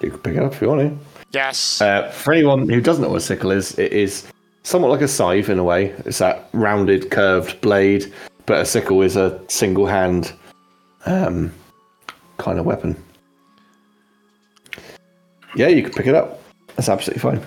You 0.02 0.10
can 0.10 0.20
pick 0.20 0.36
it 0.36 0.42
up 0.42 0.52
if 0.52 0.60
you 0.60 0.68
want 0.68 0.80
to. 0.80 1.06
Yes. 1.32 1.80
Uh, 1.80 2.10
for 2.10 2.32
anyone 2.32 2.68
who 2.68 2.80
doesn't 2.80 3.02
know 3.02 3.10
what 3.10 3.16
a 3.16 3.20
sickle 3.20 3.50
is, 3.50 3.78
it 3.78 3.92
is 3.92 4.30
somewhat 4.62 4.90
like 4.90 5.00
a 5.00 5.08
scythe 5.08 5.48
in 5.48 5.58
a 5.58 5.64
way. 5.64 5.90
It's 6.04 6.18
that 6.18 6.48
rounded, 6.52 7.10
curved 7.10 7.60
blade, 7.60 8.12
but 8.46 8.60
a 8.60 8.64
sickle 8.64 9.02
is 9.02 9.16
a 9.16 9.40
single 9.48 9.86
hand 9.86 10.32
um, 11.06 11.52
kind 12.38 12.58
of 12.58 12.66
weapon. 12.66 13.02
Yeah, 15.56 15.68
you 15.68 15.82
can 15.82 15.92
pick 15.92 16.06
it 16.06 16.14
up. 16.14 16.40
That's 16.76 16.88
absolutely 16.88 17.20
fine. 17.20 17.46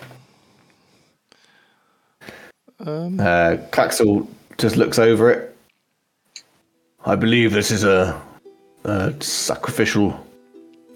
Um, 2.80 3.20
Uh, 3.20 3.58
Claxall 3.72 4.28
just 4.58 4.76
looks 4.78 5.00
over 5.00 5.32
it. 5.32 5.56
I 7.06 7.16
believe 7.16 7.52
this 7.52 7.72
is 7.72 7.84
a, 7.84 8.20
a 8.84 9.14
sacrificial 9.22 10.20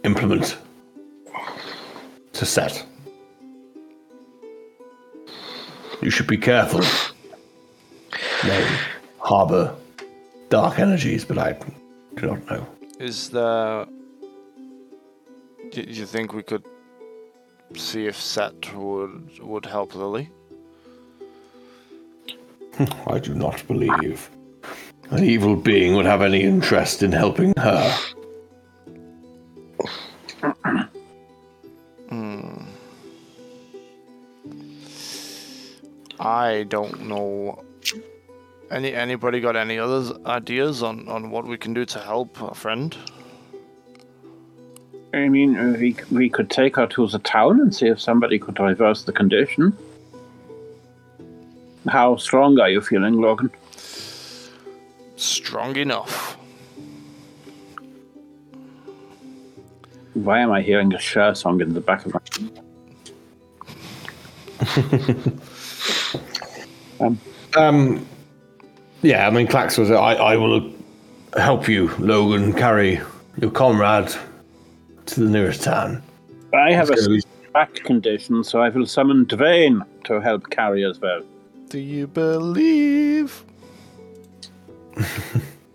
implement 0.04 0.58
to 2.40 2.46
Set. 2.46 2.86
You 6.02 6.10
should 6.10 6.28
be 6.28 6.38
careful. 6.38 6.82
They 8.44 8.66
harbor 9.20 9.76
dark 10.48 10.80
energies, 10.80 11.26
but 11.26 11.38
I 11.38 11.60
do 12.16 12.28
not 12.28 12.50
know. 12.50 12.66
is 12.98 13.30
there. 13.30 13.86
Do 15.72 15.84
do 15.84 15.92
you 15.92 16.06
think 16.06 16.34
we 16.34 16.44
could 16.44 16.64
see 17.76 18.08
if 18.08 18.16
Set 18.16 18.74
would 18.74 19.40
would 19.42 19.66
help 19.66 19.94
Lily? 19.94 20.30
I 23.08 23.20
do 23.20 23.36
not 23.36 23.68
believe 23.68 24.30
an 25.12 25.26
evil 25.26 25.58
being 25.58 25.96
would 25.96 26.06
have 26.06 26.22
any 26.22 26.42
interest 26.44 27.04
in 27.04 27.12
helping 27.12 27.54
her. 27.58 27.84
I 36.30 36.64
don't 36.70 37.08
know. 37.08 37.64
Any 38.70 38.94
anybody 38.94 39.40
got 39.42 39.56
any 39.56 39.80
other 39.80 40.16
ideas 40.28 40.84
on 40.84 41.08
on 41.08 41.32
what 41.32 41.48
we 41.48 41.58
can 41.58 41.74
do 41.74 41.86
to 41.86 42.00
help 42.00 42.40
a 42.42 42.54
friend? 42.54 42.96
I 45.12 45.28
mean, 45.28 45.58
uh, 45.58 45.76
we, 45.80 45.96
we 46.12 46.30
could 46.30 46.52
take 46.52 46.76
her 46.76 46.86
to 46.86 47.08
the 47.08 47.18
town 47.18 47.60
and 47.62 47.74
see 47.74 47.88
if 47.88 48.00
somebody 48.00 48.38
could 48.38 48.60
reverse 48.60 49.02
the 49.06 49.12
condition. 49.12 49.76
How 51.88 52.18
strong 52.18 52.60
are 52.60 52.70
you 52.70 52.82
feeling, 52.82 53.20
Logan? 53.20 53.50
Strong 55.16 55.78
enough. 55.78 56.38
Why 60.14 60.42
am 60.42 60.52
I 60.52 60.62
hearing 60.62 60.94
a 60.94 61.00
Cher 61.00 61.34
song 61.34 61.60
in 61.62 61.74
the 61.74 61.82
back 61.82 62.06
of 62.06 62.14
my 62.14 62.22
Um, 67.00 68.06
yeah, 69.02 69.28
I 69.28 69.30
mean, 69.30 69.48
Clax 69.48 69.78
was. 69.78 69.92
I, 69.92 70.14
I 70.14 70.36
will 70.36 70.72
help 71.38 71.68
you, 71.68 71.90
Logan, 72.00 72.54
carry 72.54 73.02
your 73.40 73.52
comrade 73.52 74.14
to 75.06 75.20
the 75.20 75.30
nearest 75.30 75.64
town. 75.64 76.04
I 76.54 76.72
have 76.74 76.90
a 76.90 76.94
It's 76.94 77.08
gonna 77.08 77.20
back 77.54 77.76
condition, 77.76 78.44
so 78.44 78.62
I 78.62 78.70
will 78.70 78.86
summon 78.86 79.26
Dwayne 79.26 79.86
to 80.06 80.20
help 80.20 80.50
carry 80.50 80.86
as 80.86 81.00
well. 81.00 81.22
Do 81.70 81.80
you 81.80 82.08
believe? 82.08 83.44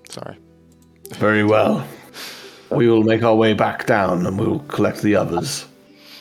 Sorry. 0.08 0.36
Very 1.12 1.44
well. 1.44 1.86
We 2.70 2.88
will 2.88 3.02
make 3.02 3.22
our 3.22 3.34
way 3.34 3.52
back 3.52 3.86
down 3.86 4.26
and 4.26 4.38
we 4.38 4.46
will 4.46 4.60
collect 4.60 5.02
the 5.02 5.14
others. 5.14 5.66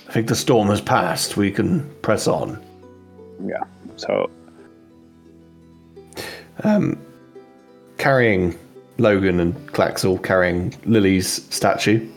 I 0.07 0.11
think 0.11 0.27
the 0.27 0.35
storm 0.35 0.67
has 0.67 0.81
passed. 0.81 1.37
We 1.37 1.51
can 1.51 1.89
press 2.01 2.27
on. 2.27 2.63
Yeah. 3.43 3.63
So 3.95 4.29
Carrying 7.97 8.57
Logan 8.97 9.39
and 9.39 9.55
Claxall, 9.69 10.21
carrying 10.23 10.75
Lily's 10.85 11.27
statue, 11.53 12.09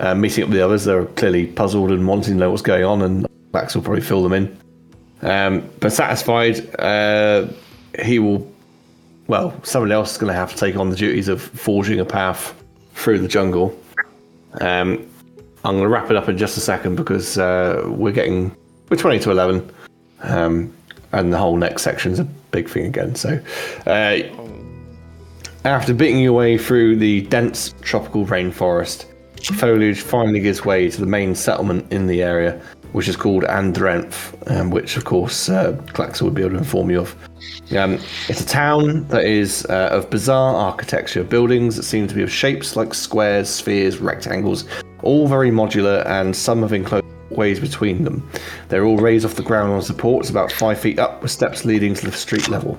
uh, 0.00 0.14
meeting 0.14 0.44
up 0.44 0.50
with 0.50 0.58
the 0.58 0.64
others. 0.64 0.84
They're 0.84 1.04
clearly 1.06 1.46
puzzled 1.46 1.90
and 1.90 2.06
wanting 2.06 2.34
to 2.34 2.38
know 2.38 2.50
what's 2.50 2.62
going 2.62 2.84
on, 2.84 3.02
and 3.02 3.26
Claxall 3.52 3.76
will 3.76 3.82
probably 3.82 4.02
fill 4.02 4.22
them 4.22 4.32
in. 4.32 4.58
Um, 5.22 5.70
but 5.80 5.92
satisfied, 5.92 6.74
uh, 6.80 7.46
he 8.02 8.18
will. 8.18 8.50
Well, 9.28 9.54
somebody 9.62 9.92
else 9.92 10.12
is 10.12 10.18
going 10.18 10.32
to 10.32 10.38
have 10.38 10.52
to 10.52 10.58
take 10.58 10.76
on 10.76 10.90
the 10.90 10.96
duties 10.96 11.28
of 11.28 11.40
forging 11.40 12.00
a 12.00 12.04
path 12.04 12.54
through 12.94 13.20
the 13.20 13.28
jungle. 13.28 13.78
Um, 14.60 15.06
I'm 15.64 15.76
going 15.76 15.82
to 15.84 15.88
wrap 15.88 16.10
it 16.10 16.16
up 16.16 16.28
in 16.28 16.36
just 16.36 16.56
a 16.56 16.60
second 16.60 16.96
because 16.96 17.38
uh, 17.38 17.84
we're 17.86 18.12
getting 18.12 18.54
we're 18.88 18.96
20 18.96 19.20
to 19.20 19.30
11, 19.30 19.70
um, 20.22 20.74
and 21.12 21.32
the 21.32 21.38
whole 21.38 21.56
next 21.56 21.82
section's 21.82 22.18
a 22.18 22.26
big 22.52 22.68
thing 22.68 22.86
again. 22.86 23.14
So, 23.16 23.40
uh, 23.86 24.20
after 25.64 25.94
beating 25.94 26.20
your 26.20 26.32
way 26.32 26.58
through 26.58 26.96
the 26.96 27.22
dense 27.22 27.74
tropical 27.82 28.26
rainforest, 28.26 29.06
foliage 29.42 30.00
finally 30.00 30.40
gives 30.40 30.64
way 30.64 30.88
to 30.90 31.00
the 31.00 31.06
main 31.06 31.34
settlement 31.34 31.92
in 31.92 32.06
the 32.06 32.22
area, 32.22 32.60
which 32.92 33.08
is 33.08 33.16
called 33.16 33.44
Andrenth, 33.44 34.34
um, 34.50 34.70
which 34.70 34.96
of 34.96 35.04
course 35.04 35.48
uh, 35.48 35.72
Klaxer 35.88 36.22
would 36.22 36.34
be 36.34 36.42
able 36.42 36.52
to 36.52 36.58
inform 36.58 36.90
you 36.90 37.00
of. 37.00 37.16
Um, 37.76 37.94
it's 38.28 38.40
a 38.40 38.46
town 38.46 39.06
that 39.08 39.24
is 39.24 39.64
uh, 39.66 39.88
of 39.92 40.10
bizarre 40.10 40.54
architecture, 40.54 41.24
buildings 41.24 41.76
that 41.76 41.84
seem 41.84 42.06
to 42.06 42.14
be 42.14 42.22
of 42.22 42.30
shapes 42.30 42.76
like 42.76 42.94
squares, 42.94 43.48
spheres, 43.48 43.98
rectangles, 43.98 44.66
all 45.02 45.26
very 45.26 45.50
modular, 45.50 46.06
and 46.06 46.34
some 46.34 46.62
have 46.62 46.72
enclosed 46.72 47.04
ways 47.36 47.60
between 47.60 48.04
them. 48.04 48.28
They're 48.68 48.84
all 48.84 48.98
raised 48.98 49.24
off 49.24 49.34
the 49.34 49.42
ground 49.42 49.72
on 49.72 49.82
supports 49.82 50.30
about 50.30 50.52
five 50.52 50.78
feet 50.78 50.98
up, 50.98 51.22
with 51.22 51.30
steps 51.30 51.64
leading 51.64 51.94
to 51.94 52.06
the 52.06 52.12
street 52.12 52.48
level. 52.48 52.78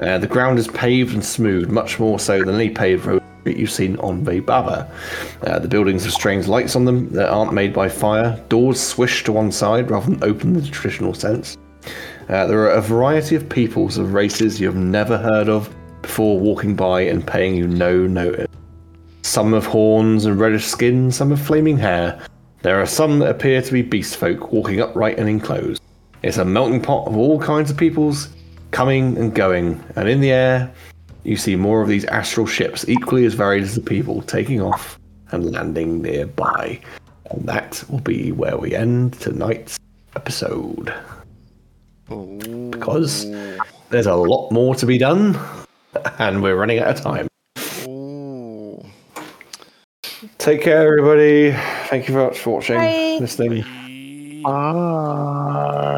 Uh, 0.00 0.18
the 0.18 0.26
ground 0.26 0.58
is 0.58 0.68
paved 0.68 1.14
and 1.14 1.24
smooth, 1.24 1.68
much 1.68 1.98
more 1.98 2.18
so 2.18 2.42
than 2.42 2.54
any 2.54 2.70
paved 2.70 3.06
road 3.06 3.22
you've 3.44 3.70
seen 3.70 3.96
on 3.98 4.22
Baba. 4.22 4.90
Uh, 5.42 5.58
the 5.58 5.68
buildings 5.68 6.04
have 6.04 6.12
strange 6.12 6.46
lights 6.46 6.76
on 6.76 6.84
them 6.84 7.10
that 7.10 7.30
aren't 7.30 7.52
made 7.52 7.72
by 7.72 7.88
fire. 7.88 8.42
Doors 8.48 8.80
swish 8.80 9.24
to 9.24 9.32
one 9.32 9.50
side 9.50 9.90
rather 9.90 10.10
than 10.10 10.22
open 10.22 10.54
in 10.54 10.62
the 10.62 10.68
traditional 10.68 11.14
sense. 11.14 11.56
Uh, 12.28 12.46
there 12.46 12.60
are 12.60 12.70
a 12.70 12.80
variety 12.80 13.34
of 13.34 13.48
peoples 13.48 13.98
of 13.98 14.12
races 14.12 14.60
you've 14.60 14.76
never 14.76 15.16
heard 15.18 15.48
of 15.48 15.74
before 16.02 16.38
walking 16.38 16.76
by 16.76 17.00
and 17.00 17.26
paying 17.26 17.54
you 17.54 17.66
no 17.66 18.06
notice. 18.06 18.46
Some 19.22 19.52
have 19.52 19.66
horns 19.66 20.26
and 20.26 20.38
reddish 20.38 20.66
skin, 20.66 21.10
some 21.10 21.30
have 21.30 21.40
flaming 21.40 21.76
hair. 21.76 22.20
There 22.62 22.78
are 22.78 22.86
some 22.86 23.20
that 23.20 23.30
appear 23.30 23.62
to 23.62 23.72
be 23.72 23.80
beast 23.80 24.16
folk 24.16 24.52
walking 24.52 24.80
upright 24.82 25.18
and 25.18 25.28
enclosed. 25.28 25.80
It's 26.22 26.36
a 26.36 26.44
melting 26.44 26.82
pot 26.82 27.06
of 27.06 27.16
all 27.16 27.40
kinds 27.40 27.70
of 27.70 27.78
peoples 27.78 28.28
coming 28.70 29.16
and 29.16 29.34
going, 29.34 29.82
and 29.96 30.06
in 30.06 30.20
the 30.20 30.30
air, 30.30 30.70
you 31.24 31.38
see 31.38 31.56
more 31.56 31.80
of 31.80 31.88
these 31.88 32.04
astral 32.04 32.46
ships, 32.46 32.86
equally 32.86 33.24
as 33.24 33.32
varied 33.32 33.62
as 33.62 33.74
the 33.74 33.80
people, 33.80 34.20
taking 34.22 34.60
off 34.60 34.98
and 35.30 35.50
landing 35.50 36.02
nearby. 36.02 36.78
And 37.30 37.48
that 37.48 37.82
will 37.88 38.00
be 38.00 38.30
where 38.32 38.58
we 38.58 38.74
end 38.74 39.14
tonight's 39.14 39.78
episode. 40.14 40.92
Because 42.08 43.30
there's 43.88 44.06
a 44.06 44.16
lot 44.16 44.50
more 44.50 44.74
to 44.74 44.84
be 44.84 44.98
done, 44.98 45.38
and 46.18 46.42
we're 46.42 46.56
running 46.56 46.78
out 46.78 46.88
of 46.88 47.00
time. 47.00 47.28
Ooh. 47.86 48.84
Take 50.40 50.62
care, 50.62 50.86
everybody. 50.86 51.52
Thank 51.88 52.08
you 52.08 52.14
very 52.14 52.28
much 52.28 52.38
for 52.40 52.54
watching, 52.54 52.78
Bye. 52.78 53.18
listening. 53.20 53.62
Ah. 54.46 55.90